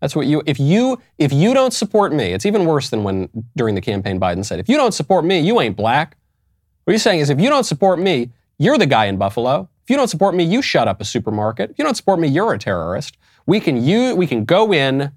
[0.00, 3.28] That's what you if you if you don't support me, it's even worse than when
[3.56, 6.16] during the campaign Biden said, if you don't support me, you ain't black.
[6.84, 9.68] What he's saying is if you don't support me, you're the guy in Buffalo.
[9.84, 11.70] If you don't support me, you shut up a supermarket.
[11.70, 13.16] If you don't support me, you're a terrorist.
[13.46, 15.12] We can you we can go in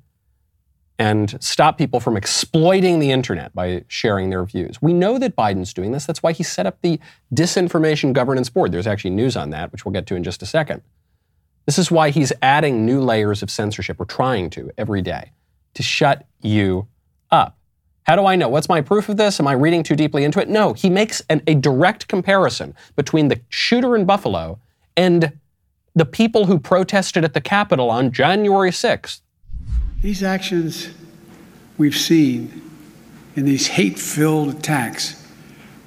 [1.00, 4.82] and stop people from exploiting the internet by sharing their views.
[4.82, 6.06] We know that Biden's doing this.
[6.06, 7.00] That's why he set up the
[7.34, 8.74] Disinformation Governance Board.
[8.74, 10.82] There's actually news on that, which we'll get to in just a second.
[11.66, 15.32] This is why he's adding new layers of censorship, or trying to every day,
[15.76, 16.88] to shut you
[17.32, 17.58] up.
[18.04, 18.50] How do I know?
[18.50, 19.40] What's my proof of this?
[19.40, 20.50] Am I reading too deeply into it?
[20.50, 24.60] No, he makes an, a direct comparison between the shooter in Buffalo
[24.98, 25.40] and
[25.96, 29.22] the people who protested at the Capitol on January 6th.
[30.02, 30.90] These actions
[31.78, 32.62] we've seen
[33.36, 35.22] in these hate filled attacks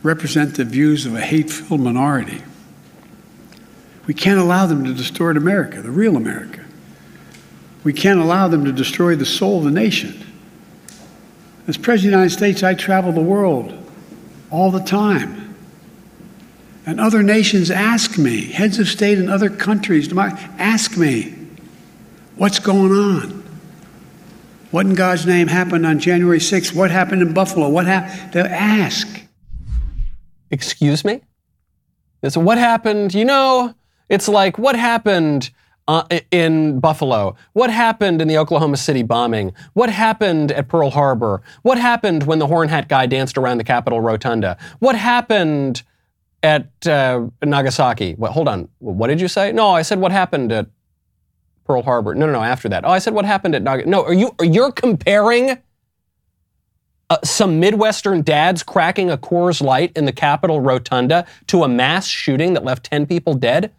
[0.02, 2.42] represent the views of a hate filled minority.
[4.06, 6.64] We can't allow them to distort America, the real America.
[7.84, 10.26] We can't allow them to destroy the soul of the nation.
[11.66, 13.72] As President of the United States, I travel the world
[14.50, 15.54] all the time.
[16.84, 20.12] And other nations ask me, heads of state in other countries
[20.58, 21.34] ask me,
[22.36, 23.41] what's going on?
[24.72, 26.74] What in God's name happened on January 6th?
[26.74, 27.68] What happened in Buffalo?
[27.68, 28.32] What happened?
[28.32, 29.06] They ask.
[30.50, 31.20] Excuse me?
[32.22, 33.12] It's what happened?
[33.12, 33.74] You know,
[34.08, 35.50] it's like what happened
[35.88, 37.36] uh, in Buffalo?
[37.52, 39.52] What happened in the Oklahoma City bombing?
[39.74, 41.42] What happened at Pearl Harbor?
[41.60, 44.56] What happened when the horn hat guy danced around the Capitol Rotunda?
[44.78, 45.82] What happened
[46.42, 48.14] at uh, Nagasaki?
[48.14, 48.70] What, hold on.
[48.78, 49.52] What did you say?
[49.52, 50.68] No, I said what happened at
[51.72, 52.14] Pearl Harbor.
[52.14, 52.42] No, no, no.
[52.42, 52.84] After that.
[52.84, 53.86] Oh, I said what happened at.
[53.86, 55.56] No, are you are you comparing
[57.08, 62.06] uh, some Midwestern dads cracking a Coors Light in the Capitol Rotunda to a mass
[62.06, 63.72] shooting that left ten people dead?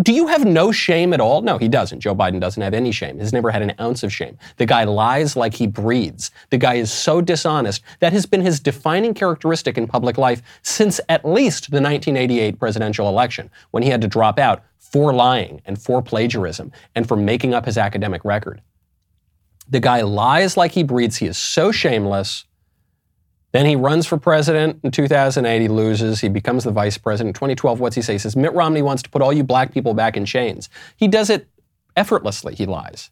[0.00, 1.42] Do you have no shame at all?
[1.42, 2.00] No, he doesn't.
[2.00, 3.18] Joe Biden doesn't have any shame.
[3.18, 4.38] He's never had an ounce of shame.
[4.56, 6.30] The guy lies like he breathes.
[6.48, 7.82] The guy is so dishonest.
[8.00, 13.06] That has been his defining characteristic in public life since at least the 1988 presidential
[13.06, 17.54] election, when he had to drop out for lying and for plagiarism and for making
[17.54, 18.60] up his academic record.
[19.68, 21.16] The guy lies like he breathes.
[21.16, 22.44] He is so shameless.
[23.52, 25.60] Then he runs for president in 2008.
[25.62, 26.20] He loses.
[26.20, 27.36] He becomes the vice president.
[27.36, 28.14] 2012, what's he say?
[28.14, 30.68] He says, Mitt Romney wants to put all you black people back in chains.
[30.96, 31.48] He does it
[31.96, 33.10] effortlessly, he lies.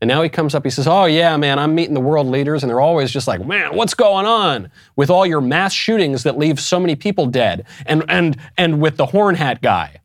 [0.00, 2.62] And now he comes up, he says, Oh, yeah, man, I'm meeting the world leaders,
[2.62, 6.38] and they're always just like, Man, what's going on with all your mass shootings that
[6.38, 7.66] leave so many people dead?
[7.86, 10.00] And, and, and with the horn hat guy.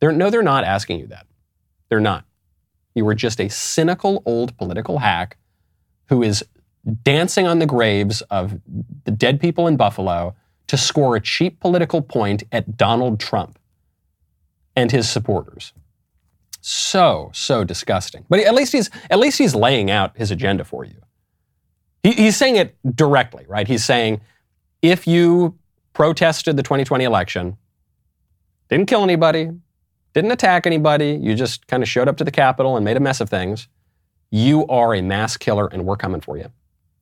[0.00, 1.26] They're, no, they're not asking you that.
[1.88, 2.24] They're not.
[2.94, 5.36] You were just a cynical old political hack
[6.08, 6.44] who is
[7.02, 8.60] dancing on the graves of
[9.04, 10.34] the dead people in Buffalo
[10.68, 13.58] to score a cheap political point at Donald Trump
[14.74, 15.72] and his supporters.
[16.60, 18.24] So, so disgusting.
[18.28, 21.00] But at least he's at least he's laying out his agenda for you.
[22.02, 23.68] He, he's saying it directly, right?
[23.68, 24.20] He's saying
[24.82, 25.56] if you
[25.92, 27.56] protested the 2020 election,
[28.68, 29.50] didn't kill anybody,
[30.16, 33.00] didn't attack anybody, you just kind of showed up to the Capitol and made a
[33.00, 33.68] mess of things,
[34.30, 36.50] you are a mass killer and we're coming for you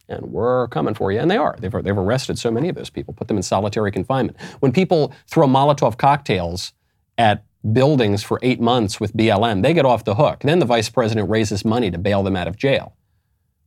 [0.08, 1.20] and we're coming for you.
[1.20, 1.54] And they are.
[1.56, 4.36] They've, they've arrested so many of those people, put them in solitary confinement.
[4.58, 6.72] When people throw Molotov cocktails
[7.16, 10.40] at buildings for eight months with BLM, they get off the hook.
[10.40, 12.96] Then the vice president raises money to bail them out of jail.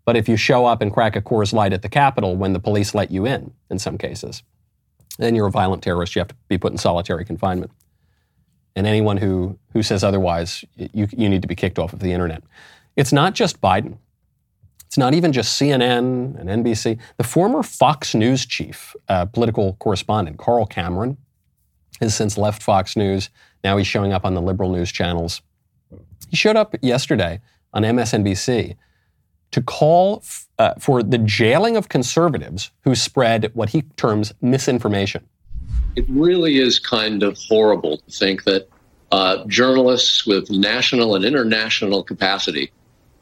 [0.04, 2.60] But if you show up and crack a Coors Light at the Capitol when the
[2.60, 4.44] police let you in, in some cases,
[5.18, 6.18] then you're a violent terrorist.
[6.18, 7.72] You have to be put in solitary confinement.
[8.78, 12.14] And anyone who, who says otherwise, you, you need to be kicked off of the
[12.14, 12.44] internet.
[12.96, 13.98] It's not just Biden.
[14.86, 17.00] It's not even just CNN and NBC.
[17.18, 21.18] The former Fox News chief, uh, political correspondent, Carl Cameron,
[22.02, 23.32] has since left Fox News.
[23.64, 25.42] Now he's showing up on the liberal news channels.
[26.30, 27.42] He showed up yesterday
[27.74, 28.76] on MSNBC
[29.50, 35.28] to call f- uh, for the jailing of conservatives who spread what he terms misinformation.
[35.98, 38.70] It really is kind of horrible to think that
[39.12, 42.72] uh, journalists with national and international capacity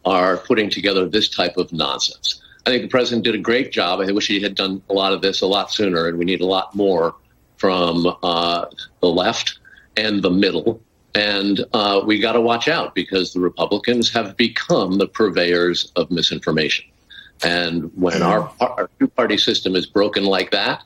[0.04, 2.42] are putting together this type of nonsense.
[2.66, 4.02] I think the president did a great job.
[4.02, 6.42] I wish he had done a lot of this a lot sooner, and we need
[6.42, 7.16] a lot more
[7.56, 8.66] from uh,
[9.00, 9.58] the left
[9.96, 10.82] and the middle.
[11.14, 16.12] And uh, we got to watch out because the Republicans have become the purveyors of
[16.12, 16.84] misinformation.
[17.42, 20.84] And when our, our two party system is broken like that,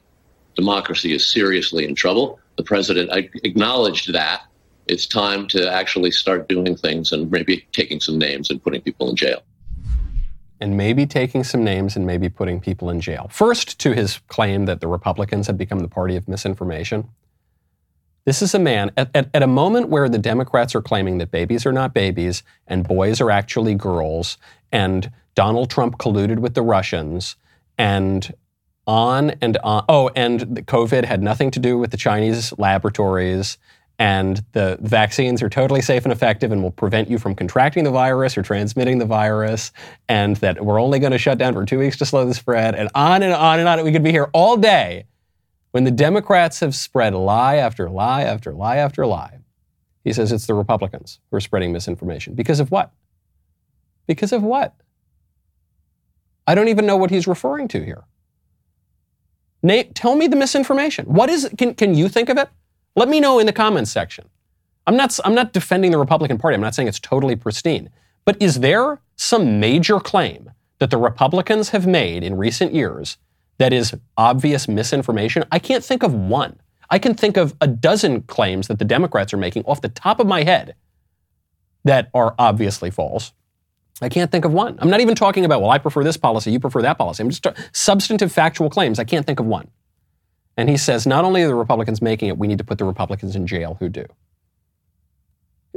[0.59, 2.39] democracy is seriously in trouble.
[2.57, 3.09] The president
[3.43, 4.43] acknowledged that
[4.87, 9.09] it's time to actually start doing things and maybe taking some names and putting people
[9.09, 9.41] in jail.
[10.59, 13.29] And maybe taking some names and maybe putting people in jail.
[13.31, 17.07] First, to his claim that the Republicans had become the party of misinformation.
[18.25, 21.31] This is a man at, at, at, a moment where the Democrats are claiming that
[21.31, 24.37] babies are not babies and boys are actually girls,
[24.71, 27.37] and Donald Trump colluded with the Russians,
[27.77, 28.33] and
[28.89, 29.85] on and on.
[29.87, 33.59] Oh, and COVID had nothing to do with the Chinese laboratories,
[33.99, 37.91] and the vaccines are totally safe and effective and will prevent you from contracting the
[37.91, 39.71] virus or transmitting the virus,
[40.07, 42.73] and that we're only going to shut down for two weeks to slow the spread,
[42.73, 43.83] and on and on and on.
[43.83, 45.05] We could be here all day
[45.69, 49.37] when the Democrats have spread lie after lie after lie after lie.
[50.03, 52.33] He says it's the Republicans who are spreading misinformation.
[52.33, 52.91] Because of what?
[54.07, 54.73] Because of what?
[56.47, 58.05] I don't even know what he's referring to here.
[59.61, 61.05] Nate, tell me the misinformation.
[61.05, 61.49] What is?
[61.57, 62.49] Can, can you think of it?
[62.95, 64.29] Let me know in the comments section.
[64.87, 66.55] I'm not, I'm not defending the Republican Party.
[66.55, 67.89] I'm not saying it's totally pristine.
[68.25, 73.17] But is there some major claim that the Republicans have made in recent years
[73.57, 75.43] that is obvious misinformation?
[75.51, 76.59] I can't think of one.
[76.89, 80.19] I can think of a dozen claims that the Democrats are making off the top
[80.19, 80.75] of my head
[81.83, 83.31] that are obviously false.
[84.01, 84.77] I can't think of one.
[84.79, 87.23] I'm not even talking about, well, I prefer this policy, you prefer that policy.
[87.23, 88.99] I'm just substantive factual claims.
[88.99, 89.69] I can't think of one.
[90.57, 92.85] And he says not only are the Republicans making it, we need to put the
[92.85, 94.05] Republicans in jail who do.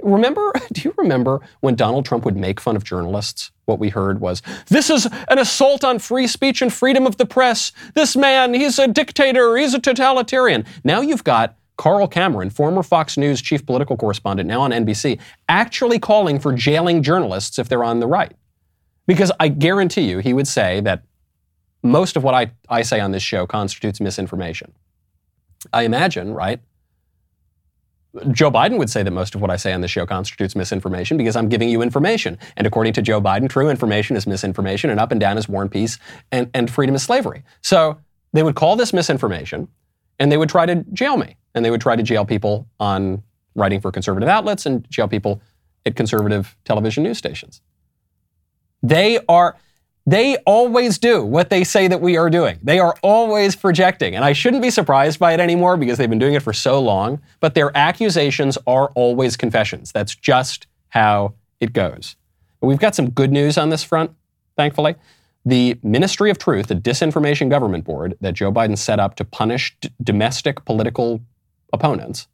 [0.03, 3.51] Remember, do you remember when Donald Trump would make fun of journalists?
[3.67, 7.27] What we heard was, this is an assault on free speech and freedom of the
[7.27, 7.71] press.
[7.95, 10.65] This man, he's a dictator, he's a totalitarian.
[10.83, 15.19] Now you've got Carl Cameron, former Fox News chief political correspondent, now on NBC,
[15.49, 18.35] actually calling for jailing journalists if they're on the right.
[19.09, 21.03] Because I guarantee you, he would say that
[21.83, 24.73] most of what I, I say on this show constitutes misinformation.
[25.73, 26.61] I imagine, right?
[28.31, 31.17] Joe Biden would say that most of what I say on this show constitutes misinformation
[31.17, 32.39] because I'm giving you information.
[32.57, 35.63] And according to Joe Biden, true information is misinformation, and up and down is war
[35.63, 35.99] and peace,
[36.31, 37.43] and, and freedom is slavery.
[37.61, 37.99] So
[38.33, 39.67] they would call this misinformation,
[40.21, 41.35] and they would try to jail me.
[41.55, 43.23] And they would try to jail people on
[43.55, 45.43] writing for conservative outlets and jail people
[45.85, 47.61] at conservative television news stations.
[48.83, 49.57] They are
[50.05, 52.59] they always do what they say that we are doing.
[52.63, 54.17] They are always projecting.
[54.17, 56.81] And I shouldn't be surprised by it anymore because they've been doing it for so
[56.81, 57.21] long.
[57.39, 59.93] But their accusations are always confessions.
[59.93, 62.17] That's just how it goes.
[62.61, 64.11] But we've got some good news on this front,
[64.57, 64.97] thankfully.
[65.45, 69.77] The Ministry of Truth, the disinformation governance board that Joe Biden set up to punish
[69.81, 71.21] d- domestic political
[71.73, 72.29] opponents,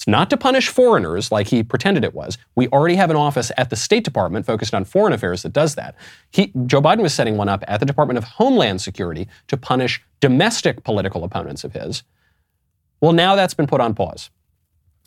[0.00, 2.38] It's not to punish foreigners like he pretended it was.
[2.54, 5.74] We already have an office at the State Department focused on foreign affairs that does
[5.74, 5.94] that.
[6.30, 10.00] He, Joe Biden was setting one up at the Department of Homeland Security to punish
[10.20, 12.02] domestic political opponents of his.
[13.02, 14.30] Well, now that's been put on pause.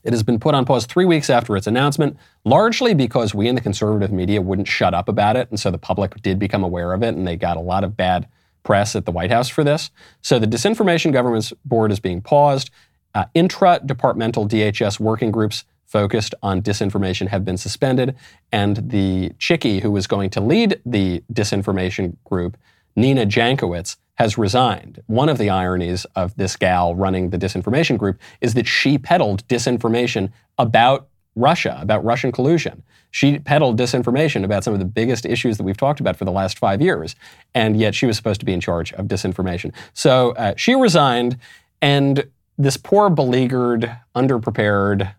[0.04, 2.16] It has been put on pause three weeks after its announcement,
[2.46, 5.50] largely because we in the conservative media wouldn't shut up about it.
[5.50, 7.98] And so the public did become aware of it, and they got a lot of
[7.98, 8.28] bad
[8.62, 9.90] press at the White House for this.
[10.22, 12.70] So the Disinformation Governance Board is being paused.
[13.14, 18.16] Uh, intra departmental DHS working groups focused on disinformation have been suspended,
[18.52, 22.58] and the chickie who was going to lead the disinformation group,
[22.96, 25.02] Nina Jankowicz, has resigned.
[25.08, 29.48] One of the ironies of this gal running the disinformation group is that she peddled
[29.48, 32.84] disinformation about Russia, about Russian collusion.
[33.12, 36.32] She peddled disinformation about some of the biggest issues that we've talked about for the
[36.32, 37.16] last five years,
[37.54, 39.74] and yet she was supposed to be in charge of disinformation.
[39.94, 41.38] So uh, she resigned,
[41.82, 42.26] and
[42.58, 45.16] this poor, beleaguered, underprepared,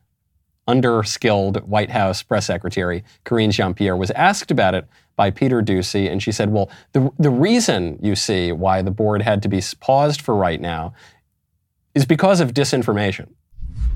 [0.69, 6.11] underskilled White House press secretary, Karine Jean Pierre, was asked about it by Peter Doocy,
[6.11, 9.63] and she said, Well, the, the reason you see why the board had to be
[9.81, 10.95] paused for right now
[11.95, 13.29] is because of disinformation.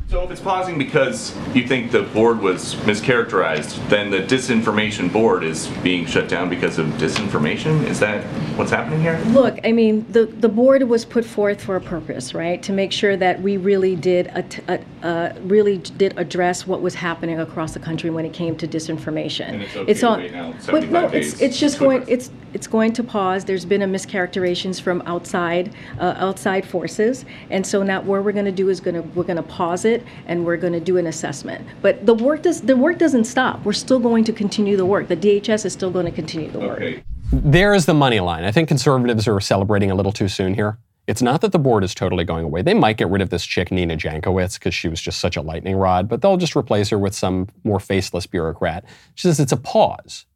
[0.08, 5.44] So if it's pausing because you think the board was mischaracterized, then the disinformation board
[5.44, 7.84] is being shut down because of disinformation?
[7.86, 8.24] Is that
[8.56, 9.22] what's happening here?
[9.26, 12.62] Look, I mean, the, the board was put forth for a purpose, right?
[12.62, 17.38] To make sure that we really did a, uh, really did address what was happening
[17.38, 19.48] across the country when it came to disinformation.
[19.48, 23.04] And it's okay wait now, but no, it's it's just going it's it's going to
[23.04, 23.44] pause.
[23.44, 28.46] There's been a mischaracterizations from outside uh, outside forces, and so now what we're going
[28.46, 30.96] to do is going to we're going to pause it and we're going to do
[30.96, 31.66] an assessment.
[31.82, 33.64] But the work does the work doesn't stop.
[33.64, 35.08] We're still going to continue the work.
[35.08, 36.80] The DHS is still going to continue the work.
[36.80, 37.02] Okay.
[37.32, 38.44] There is the money line.
[38.44, 40.78] I think conservatives are celebrating a little too soon here.
[41.06, 42.60] It's not that the board is totally going away.
[42.60, 45.42] They might get rid of this chick, Nina Jankowicz, because she was just such a
[45.42, 48.84] lightning rod, but they'll just replace her with some more faceless bureaucrat.
[49.14, 50.26] She says it's a pause.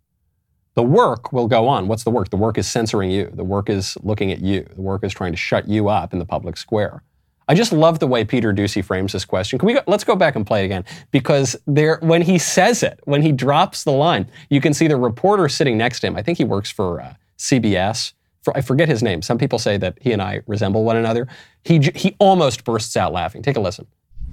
[0.75, 1.89] The work will go on.
[1.89, 2.31] What's the work?
[2.31, 3.31] The work is censoring you.
[3.35, 4.67] The work is looking at you.
[4.75, 7.03] The work is trying to shut you up in the public square.
[7.49, 9.59] I just love the way Peter Doocy frames this question.
[9.59, 12.82] Can we go, let's go back and play it again because there when he says
[12.82, 16.16] it, when he drops the line, you can see the reporter sitting next to him.
[16.16, 18.12] I think he works for uh, CBS.
[18.43, 19.22] For, I forget his name.
[19.22, 21.28] Some people say that he and I resemble one another.
[21.64, 23.43] He he almost bursts out laughing.
[23.43, 23.86] Take a listen.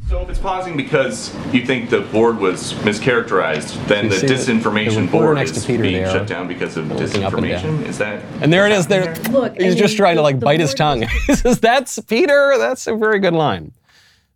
[0.07, 4.33] So if it's pausing because you think the board was mischaracterized, then the see the-
[4.33, 7.23] the disinformation reporter board next to is Peter being there, shut down because of looking
[7.23, 7.61] up and down.
[7.61, 7.85] disinformation?
[7.87, 8.87] Is that And there it is.
[8.87, 9.13] There.
[9.29, 11.01] Look, I he's just mean, trying to the- like the bite his board tongue.
[11.27, 12.55] he says, "That's Peter.
[12.57, 13.71] That's a very good line."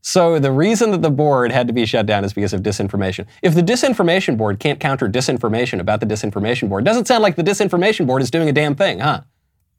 [0.01, 3.25] So the reason that the board had to be shut down is because of disinformation.
[3.41, 7.35] If the disinformation board can't counter disinformation about the disinformation board, it doesn't sound like
[7.35, 9.21] the disinformation board is doing a damn thing, huh?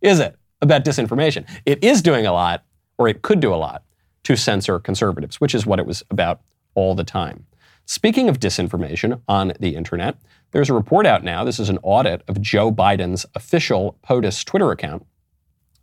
[0.01, 1.45] Is it about disinformation?
[1.67, 2.65] It is doing a lot,
[2.99, 3.83] or it could do a lot,
[4.25, 6.41] to censor conservatives, which is what it was about
[6.75, 7.47] all the time.
[7.87, 10.17] Speaking of disinformation on the internet,
[10.53, 11.45] there's a report out now.
[11.45, 15.07] This is an audit of Joe Biden's official POTUS Twitter account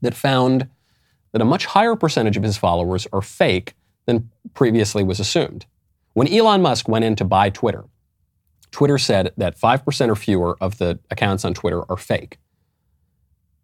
[0.02, 0.68] that found
[1.32, 3.76] that a much higher percentage of his followers are fake
[4.06, 5.66] than previously was assumed.
[6.14, 7.86] When Elon Musk went in to buy Twitter,
[8.72, 12.38] Twitter said that 5% or fewer of the accounts on Twitter are fake.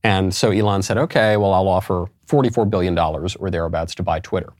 [0.04, 4.54] And so Elon said, okay, well, I'll offer $44 billion or thereabouts to buy Twitter.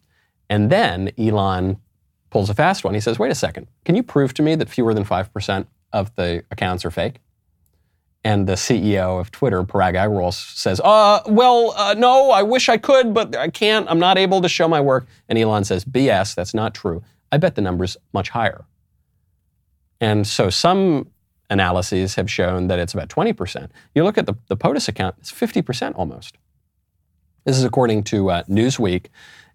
[0.50, 1.78] And then Elon
[2.30, 2.94] pulls a fast one.
[2.94, 6.16] He says, wait a second, can you prove to me that fewer than 5% of
[6.16, 7.20] the accounts are fake?
[8.24, 12.78] And the CEO of Twitter, Parag Agrawal, says, uh, well, uh, no, I wish I
[12.78, 13.90] could, but I can't.
[13.90, 15.08] I'm not able to show my work.
[15.30, 17.04] And Elon says, BS, that's not true.
[17.32, 18.66] I bet the number's much higher.
[20.02, 21.10] And so some
[21.50, 23.70] analyses have shown that it's about 20%.
[23.96, 26.38] You look at the, the POTUS account, it's 50% almost.
[27.46, 29.06] This is according to uh, Newsweek.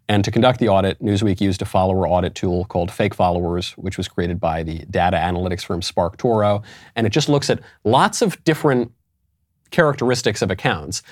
[0.09, 3.97] And to conduct the audit, Newsweek used a follower audit tool called Fake Followers, which
[3.97, 6.63] was created by the data analytics firm SparkToro.
[6.97, 8.93] And it just looks at lots of different
[9.71, 11.03] characteristics of accounts.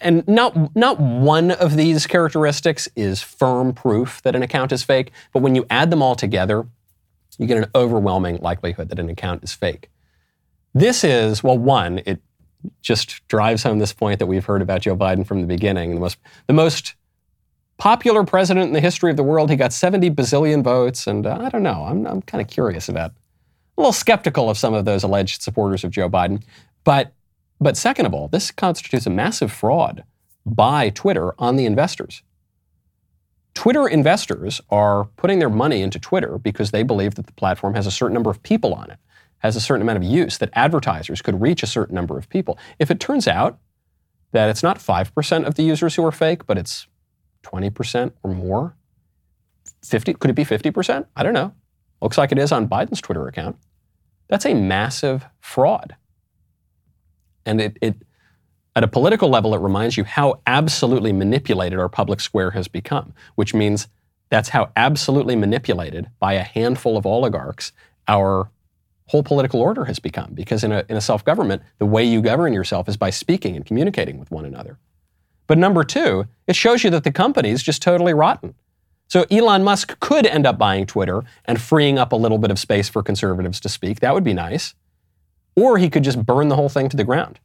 [0.00, 5.12] And not, not one of these characteristics is firm proof that an account is fake,
[5.32, 6.66] but when you add them all together,
[7.38, 9.90] you get an overwhelming likelihood that an account is fake.
[10.74, 12.20] This is, well, one, it
[12.80, 15.94] just drives home this point that we've heard about Joe Biden from the beginning.
[15.94, 16.94] The most, the most
[17.82, 19.50] popular president in the history of the world.
[19.50, 21.82] He got 70 bazillion votes, and uh, I don't know.
[21.82, 25.82] I'm, I'm kind of curious about, a little skeptical of some of those alleged supporters
[25.82, 26.44] of Joe Biden.
[26.84, 27.12] But,
[27.60, 30.04] but second of all, this constitutes a massive fraud
[30.46, 32.22] by Twitter on the investors.
[33.52, 37.88] Twitter investors are putting their money into Twitter because they believe that the platform has
[37.88, 38.98] a certain number of people on it,
[39.38, 42.56] has a certain amount of use, that advertisers could reach a certain number of people.
[42.78, 43.58] If it turns out
[44.30, 46.86] that it's not 5% of the users who are fake, but it's
[47.42, 48.76] 20% or more,
[49.84, 51.06] 50, could it be 50%?
[51.16, 51.52] I don't know.
[52.00, 53.56] Looks like it is on Biden's Twitter account.
[54.28, 55.96] That's a massive fraud.
[57.44, 57.96] And it, it,
[58.74, 63.12] at a political level, it reminds you how absolutely manipulated our public square has become,
[63.34, 63.88] which means
[64.30, 67.72] that's how absolutely manipulated by a handful of oligarchs
[68.08, 68.50] our
[69.06, 70.32] whole political order has become.
[70.32, 73.56] Because in a, in a self government, the way you govern yourself is by speaking
[73.56, 74.78] and communicating with one another.
[75.46, 78.54] But number two, it shows you that the company is just totally rotten.
[79.08, 82.58] So Elon Musk could end up buying Twitter and freeing up a little bit of
[82.58, 84.00] space for conservatives to speak.
[84.00, 84.74] That would be nice.
[85.54, 87.38] Or he could just burn the whole thing to the ground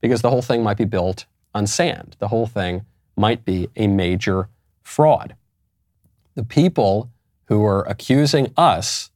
[0.00, 2.16] because the whole thing might be built on sand.
[2.18, 2.86] The whole thing
[3.16, 4.48] might be a major
[4.82, 5.36] fraud.
[6.34, 7.10] The people
[7.46, 9.10] who are accusing us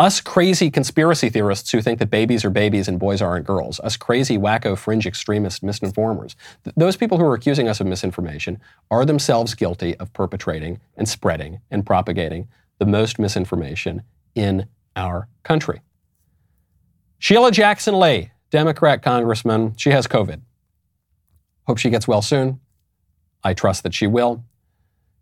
[0.00, 3.98] us crazy conspiracy theorists who think that babies are babies and boys aren't girls, us
[3.98, 8.58] crazy, wacko, fringe extremist misinformers, th- those people who are accusing us of misinformation
[8.90, 12.48] are themselves guilty of perpetrating and spreading and propagating
[12.78, 14.02] the most misinformation
[14.34, 15.82] in our country.
[17.18, 20.40] Sheila Jackson Lee, Democrat congressman, she has COVID.
[21.66, 22.58] Hope she gets well soon.
[23.44, 24.44] I trust that she will.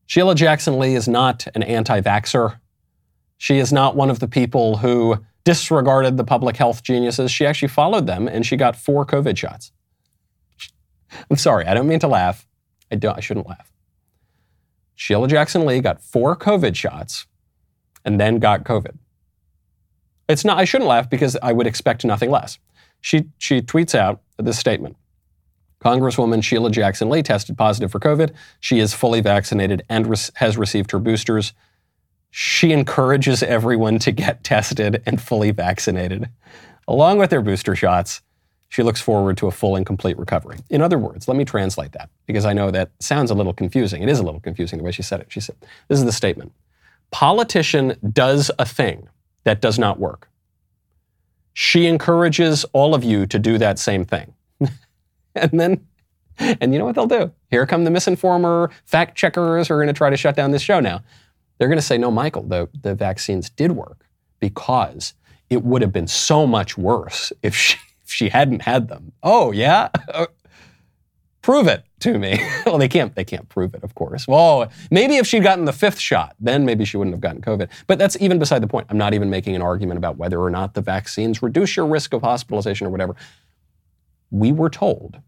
[0.06, 2.60] Sheila Jackson Lee is not an anti vaxxer.
[3.38, 7.30] She is not one of the people who disregarded the public health geniuses.
[7.30, 9.72] She actually followed them and she got four COVID shots.
[11.30, 12.46] I'm sorry, I don't mean to laugh.
[12.92, 13.72] I, don't, I shouldn't laugh.
[14.94, 17.26] Sheila Jackson Lee got four COVID shots
[18.04, 18.98] and then got COVID.
[20.28, 22.58] It's not, I shouldn't laugh because I would expect nothing less.
[23.00, 24.96] She, she tweets out this statement
[25.80, 28.34] Congresswoman Sheila Jackson Lee tested positive for COVID.
[28.60, 31.52] She is fully vaccinated and re- has received her boosters.
[32.30, 36.28] She encourages everyone to get tested and fully vaccinated.
[36.86, 38.22] Along with their booster shots,
[38.68, 40.58] she looks forward to a full and complete recovery.
[40.68, 44.02] In other words, let me translate that because I know that sounds a little confusing.
[44.02, 45.32] It is a little confusing the way she said it.
[45.32, 45.56] She said,
[45.88, 46.52] This is the statement
[47.10, 49.08] Politician does a thing
[49.44, 50.28] that does not work.
[51.54, 54.34] She encourages all of you to do that same thing.
[55.34, 55.86] and then,
[56.38, 57.32] and you know what they'll do?
[57.50, 60.62] Here come the misinformer, fact checkers who are going to try to shut down this
[60.62, 61.02] show now.
[61.58, 64.06] They're going to say, no, Michael, the, the vaccines did work
[64.40, 65.14] because
[65.50, 69.12] it would have been so much worse if she, if she hadn't had them.
[69.22, 69.88] Oh, yeah?
[71.42, 72.38] prove it to me.
[72.66, 74.28] well, they can't, they can't prove it, of course.
[74.28, 77.70] Well, maybe if she'd gotten the fifth shot, then maybe she wouldn't have gotten COVID.
[77.86, 78.86] But that's even beside the point.
[78.90, 82.12] I'm not even making an argument about whether or not the vaccines reduce your risk
[82.12, 83.16] of hospitalization or whatever.
[84.30, 85.20] We were told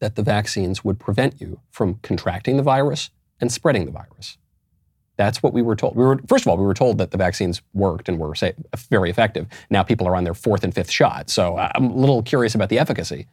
[0.00, 4.37] that the vaccines would prevent you from contracting the virus and spreading the virus.
[5.18, 5.96] That's what we were told.
[5.96, 8.54] We were, first of all, we were told that the vaccines worked and were say,
[8.88, 9.48] very effective.
[9.68, 11.28] Now people are on their fourth and fifth shot.
[11.28, 13.26] So uh, I'm a little curious about the efficacy.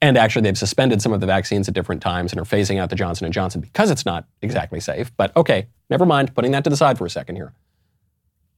[0.00, 2.90] And actually, they've suspended some of the vaccines at different times and are phasing out
[2.90, 5.12] the Johnson & Johnson because it's not exactly safe.
[5.16, 7.52] But okay, never mind, putting that to the side for a second here.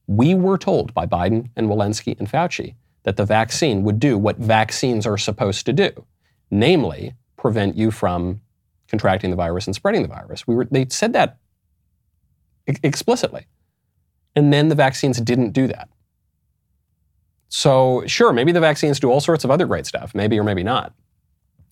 [0.07, 4.37] We were told by Biden and Walensky and Fauci that the vaccine would do what
[4.37, 5.91] vaccines are supposed to do,
[6.49, 8.41] namely prevent you from
[8.87, 10.47] contracting the virus and spreading the virus.
[10.47, 11.37] We were, they said that
[12.67, 13.47] explicitly.
[14.35, 15.89] And then the vaccines didn't do that.
[17.47, 20.63] So, sure, maybe the vaccines do all sorts of other great stuff, maybe or maybe
[20.63, 20.93] not.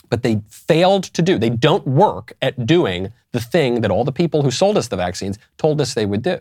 [0.10, 4.12] But they failed to do, they don't work at doing the thing that all the
[4.12, 6.38] people who sold us the vaccines told us they would do.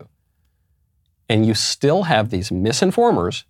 [1.29, 3.45] And you still have these misinformers,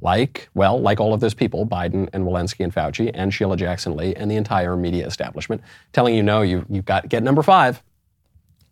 [0.00, 3.96] like, well, like all of those people, Biden and Walensky and Fauci and Sheila Jackson
[3.96, 5.60] Lee and the entire media establishment,
[5.92, 7.82] telling you, no, you, you've got to get number five,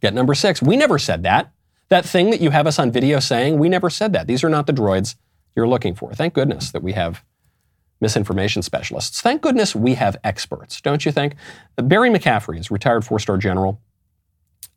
[0.01, 0.63] get number six.
[0.63, 1.51] We never said that.
[1.89, 4.27] That thing that you have us on video saying, we never said that.
[4.27, 5.17] These are not the droids
[5.55, 6.13] you're looking for.
[6.15, 7.23] Thank goodness that we have
[8.01, 9.21] misinformation specialists.
[9.21, 11.37] Thank goodness we have experts, don't you think?
[11.77, 13.81] Barry McCaffrey is retired four star general.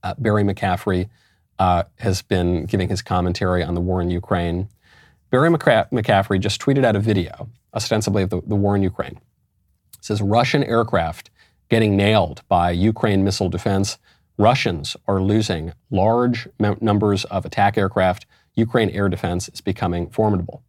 [0.03, 1.09] Uh, Barry McCaffrey
[1.59, 4.69] uh, has been giving his commentary on the war in Ukraine.
[5.29, 9.19] Barry McCaffrey just tweeted out a video, ostensibly of the, the war in Ukraine.
[9.97, 11.29] It says Russian aircraft
[11.69, 13.97] getting nailed by Ukraine missile defense.
[14.37, 18.25] Russians are losing large numbers of attack aircraft.
[18.53, 20.63] Ukraine air defense is becoming formidable.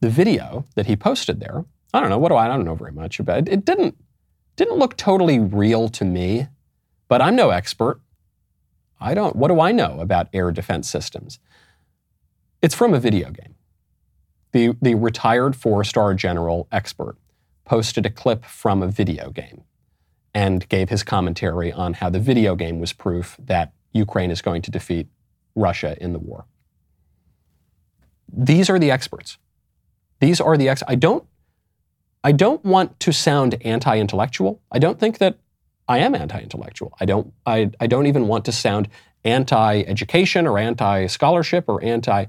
[0.00, 2.74] The video that he posted there, I don't know, what do I, I don't know
[2.74, 3.48] very much about it.
[3.48, 3.96] It didn't,
[4.56, 6.48] didn't look totally real to me,
[7.06, 8.00] but I'm no expert.
[9.00, 11.38] I don't, what do I know about air defense systems?
[12.60, 13.54] It's from a video game.
[14.50, 17.16] The, the retired four star general expert
[17.64, 19.64] posted a clip from a video game
[20.34, 24.62] and gave his commentary on how the video game was proof that Ukraine is going
[24.62, 25.08] to defeat
[25.54, 26.46] Russia in the war.
[28.32, 29.38] These are the experts.
[30.20, 30.82] These are the ex.
[30.88, 31.24] I don't.
[32.24, 34.62] I don't want to sound anti-intellectual.
[34.70, 35.38] I don't think that
[35.88, 36.94] I am anti-intellectual.
[37.00, 37.32] I don't.
[37.44, 38.88] I, I don't even want to sound
[39.24, 42.26] anti education or anti scholarship or anti.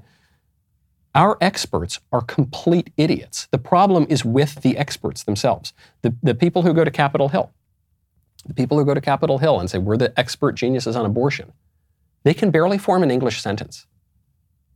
[1.14, 3.46] Our experts are complete idiots.
[3.52, 7.52] The problem is with the experts themselves, the, the people who go to Capitol Hill.
[8.46, 11.52] The people who go to Capitol Hill and say, we're the expert geniuses on abortion,
[12.22, 13.86] they can barely form an English sentence.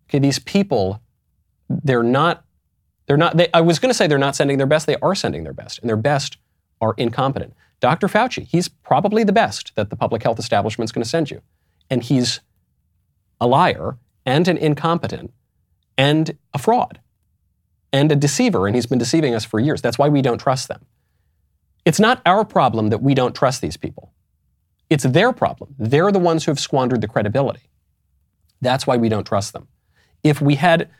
[0.09, 1.03] Okay, these people,
[1.69, 2.45] they're not,
[3.07, 4.87] they're not, they, I was going to say they're not sending their best.
[4.87, 6.39] They are sending their best, and their best
[6.81, 7.55] are incompetent.
[7.81, 8.09] Dr.
[8.09, 11.41] Fauci, he's probably the best that the public health establishment's going to send you.
[11.91, 12.41] And he's
[13.41, 13.97] a liar
[14.27, 15.33] and an incompetent
[15.97, 17.01] and a fraud
[17.93, 19.81] and a deceiver, and he's been deceiving us for years.
[19.81, 20.85] That's why we don't trust them.
[21.89, 24.13] It's not our problem that we don't trust these people.
[24.91, 25.75] It's their problem.
[25.79, 27.71] They're the ones who have squandered the credibility.
[28.61, 29.69] That's why we don't trust them.
[30.23, 30.91] If we had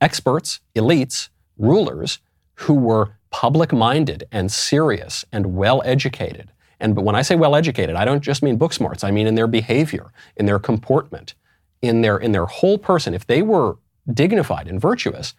[0.00, 2.18] experts, elites, rulers
[2.56, 7.54] who were public minded and serious and well educated, and but when I say well
[7.54, 11.34] educated, I don't just mean book smarts, I mean in their behavior, in their comportment,
[11.80, 13.14] in their in their whole person.
[13.14, 13.76] If they were
[14.12, 15.34] dignified and virtuous,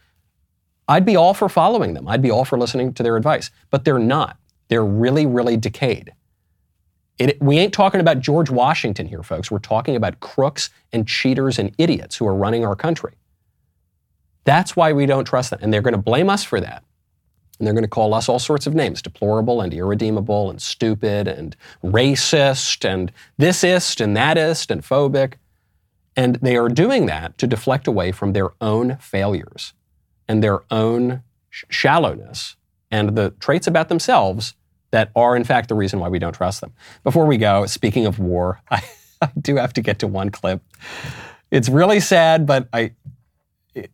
[0.87, 2.07] I'd be all for following them.
[2.07, 3.51] I'd be all for listening to their advice.
[3.71, 4.37] But they're not.
[4.67, 6.13] They're really, really decayed.
[7.17, 9.49] It, we ain't talking about George Washington here, folks.
[9.49, 13.13] We're talking about crooks and cheaters and idiots who are running our country.
[14.43, 15.59] That's why we don't trust them.
[15.61, 16.83] And they're going to blame us for that.
[17.57, 21.27] And they're going to call us all sorts of names deplorable and irredeemable and stupid
[21.27, 25.35] and racist and thisist and thatist and phobic.
[26.17, 29.73] And they are doing that to deflect away from their own failures
[30.27, 32.57] and their own sh- shallowness
[32.91, 34.53] and the traits about themselves
[34.91, 36.73] that are, in fact, the reason why we don't trust them.
[37.03, 38.81] Before we go, speaking of war, I,
[39.21, 40.61] I do have to get to one clip.
[41.51, 42.93] It's really sad, but I,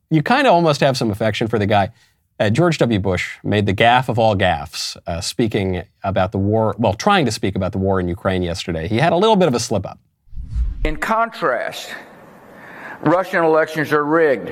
[0.10, 1.92] you kind of almost have some affection for the guy.
[2.40, 3.00] Uh, George W.
[3.00, 7.32] Bush made the gaffe of all gaffes, uh, speaking about the war, well, trying to
[7.32, 8.88] speak about the war in Ukraine yesterday.
[8.88, 10.00] He had a little bit of a slip up.
[10.84, 11.94] In contrast,
[13.02, 14.52] Russian elections are rigged.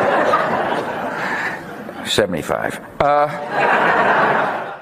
[2.11, 2.79] 75.
[2.99, 3.27] Uh,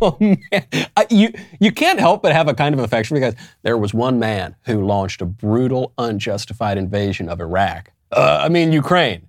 [0.00, 0.66] oh, man.
[0.96, 4.18] I, you, you can't help but have a kind of affection because there was one
[4.18, 7.92] man who launched a brutal, unjustified invasion of Iraq.
[8.10, 9.28] Uh, I mean, Ukraine.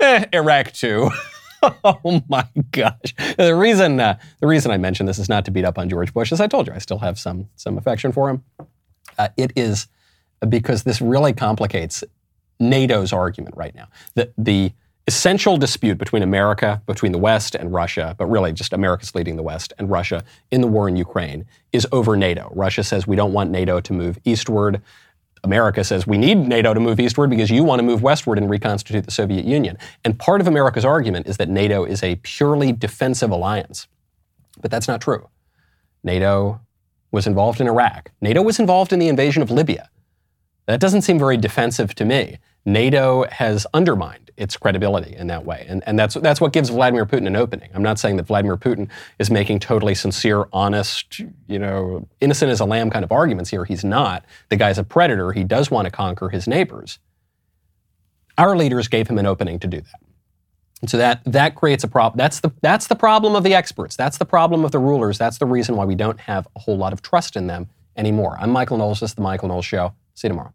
[0.00, 1.10] Eh, Iraq too.
[1.84, 3.14] oh my gosh!
[3.36, 6.14] The reason uh, the reason I mention this is not to beat up on George
[6.14, 8.44] Bush, as I told you, I still have some some affection for him.
[9.18, 9.88] Uh, it is
[10.48, 12.04] because this really complicates
[12.60, 13.88] NATO's argument right now.
[14.14, 14.72] The the
[15.08, 19.42] essential dispute between America, between the West and Russia, but really just America's leading the
[19.42, 22.52] West and Russia in the war in Ukraine is over NATO.
[22.54, 24.82] Russia says we don't want NATO to move eastward.
[25.42, 28.50] America says we need NATO to move eastward because you want to move westward and
[28.50, 29.78] reconstitute the Soviet Union.
[30.04, 33.86] And part of America's argument is that NATO is a purely defensive alliance.
[34.60, 35.30] But that's not true.
[36.04, 36.60] NATO
[37.12, 38.10] was involved in Iraq.
[38.20, 39.88] NATO was involved in the invasion of Libya.
[40.66, 42.36] That doesn't seem very defensive to me.
[42.68, 45.66] NATO has undermined its credibility in that way.
[45.68, 47.70] And, and that's, that's what gives Vladimir Putin an opening.
[47.74, 48.88] I'm not saying that Vladimir Putin
[49.18, 53.64] is making totally sincere, honest, you know, innocent as a lamb kind of arguments here.
[53.64, 54.24] He's not.
[54.48, 55.32] The guy's a predator.
[55.32, 56.98] He does want to conquer his neighbors.
[58.36, 60.00] Our leaders gave him an opening to do that.
[60.80, 62.18] And so that, that creates a problem.
[62.18, 63.96] That's the, that's the problem of the experts.
[63.96, 65.18] That's the problem of the rulers.
[65.18, 68.36] That's the reason why we don't have a whole lot of trust in them anymore.
[68.38, 69.00] I'm Michael Knowles.
[69.00, 69.94] This is The Michael Knowles Show.
[70.14, 70.54] See you tomorrow.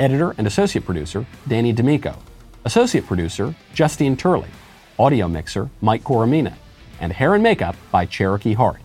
[0.00, 2.16] Editor and associate producer, Danny D'Amico.
[2.64, 4.48] Associate producer, Justine Turley.
[4.98, 6.54] Audio mixer, Mike Coromina.
[7.00, 8.80] And hair and makeup by Cherokee Hart.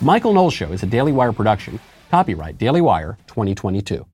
[0.00, 1.78] Michael Knowles Show is a Daily Wire production.
[2.10, 4.04] Copyright Daily Wire 2022.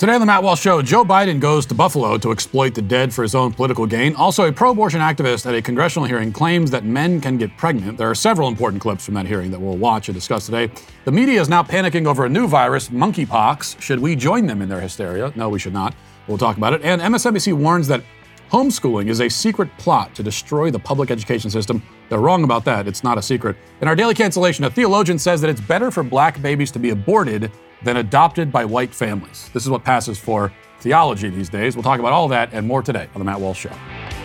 [0.00, 3.12] Today on the Matt Walsh Show, Joe Biden goes to Buffalo to exploit the dead
[3.12, 4.16] for his own political gain.
[4.16, 7.98] Also, a pro abortion activist at a congressional hearing claims that men can get pregnant.
[7.98, 10.70] There are several important clips from that hearing that we'll watch and discuss today.
[11.04, 13.78] The media is now panicking over a new virus, monkeypox.
[13.82, 15.34] Should we join them in their hysteria?
[15.36, 15.94] No, we should not.
[16.28, 16.80] We'll talk about it.
[16.80, 18.02] And MSNBC warns that
[18.50, 21.82] homeschooling is a secret plot to destroy the public education system.
[22.08, 22.88] They're wrong about that.
[22.88, 23.54] It's not a secret.
[23.82, 26.88] In our daily cancellation, a theologian says that it's better for black babies to be
[26.88, 27.52] aborted
[27.82, 29.50] than adopted by white families.
[29.52, 31.76] This is what passes for theology these days.
[31.76, 34.19] We'll talk about all that and more today on The Matt Walsh Show.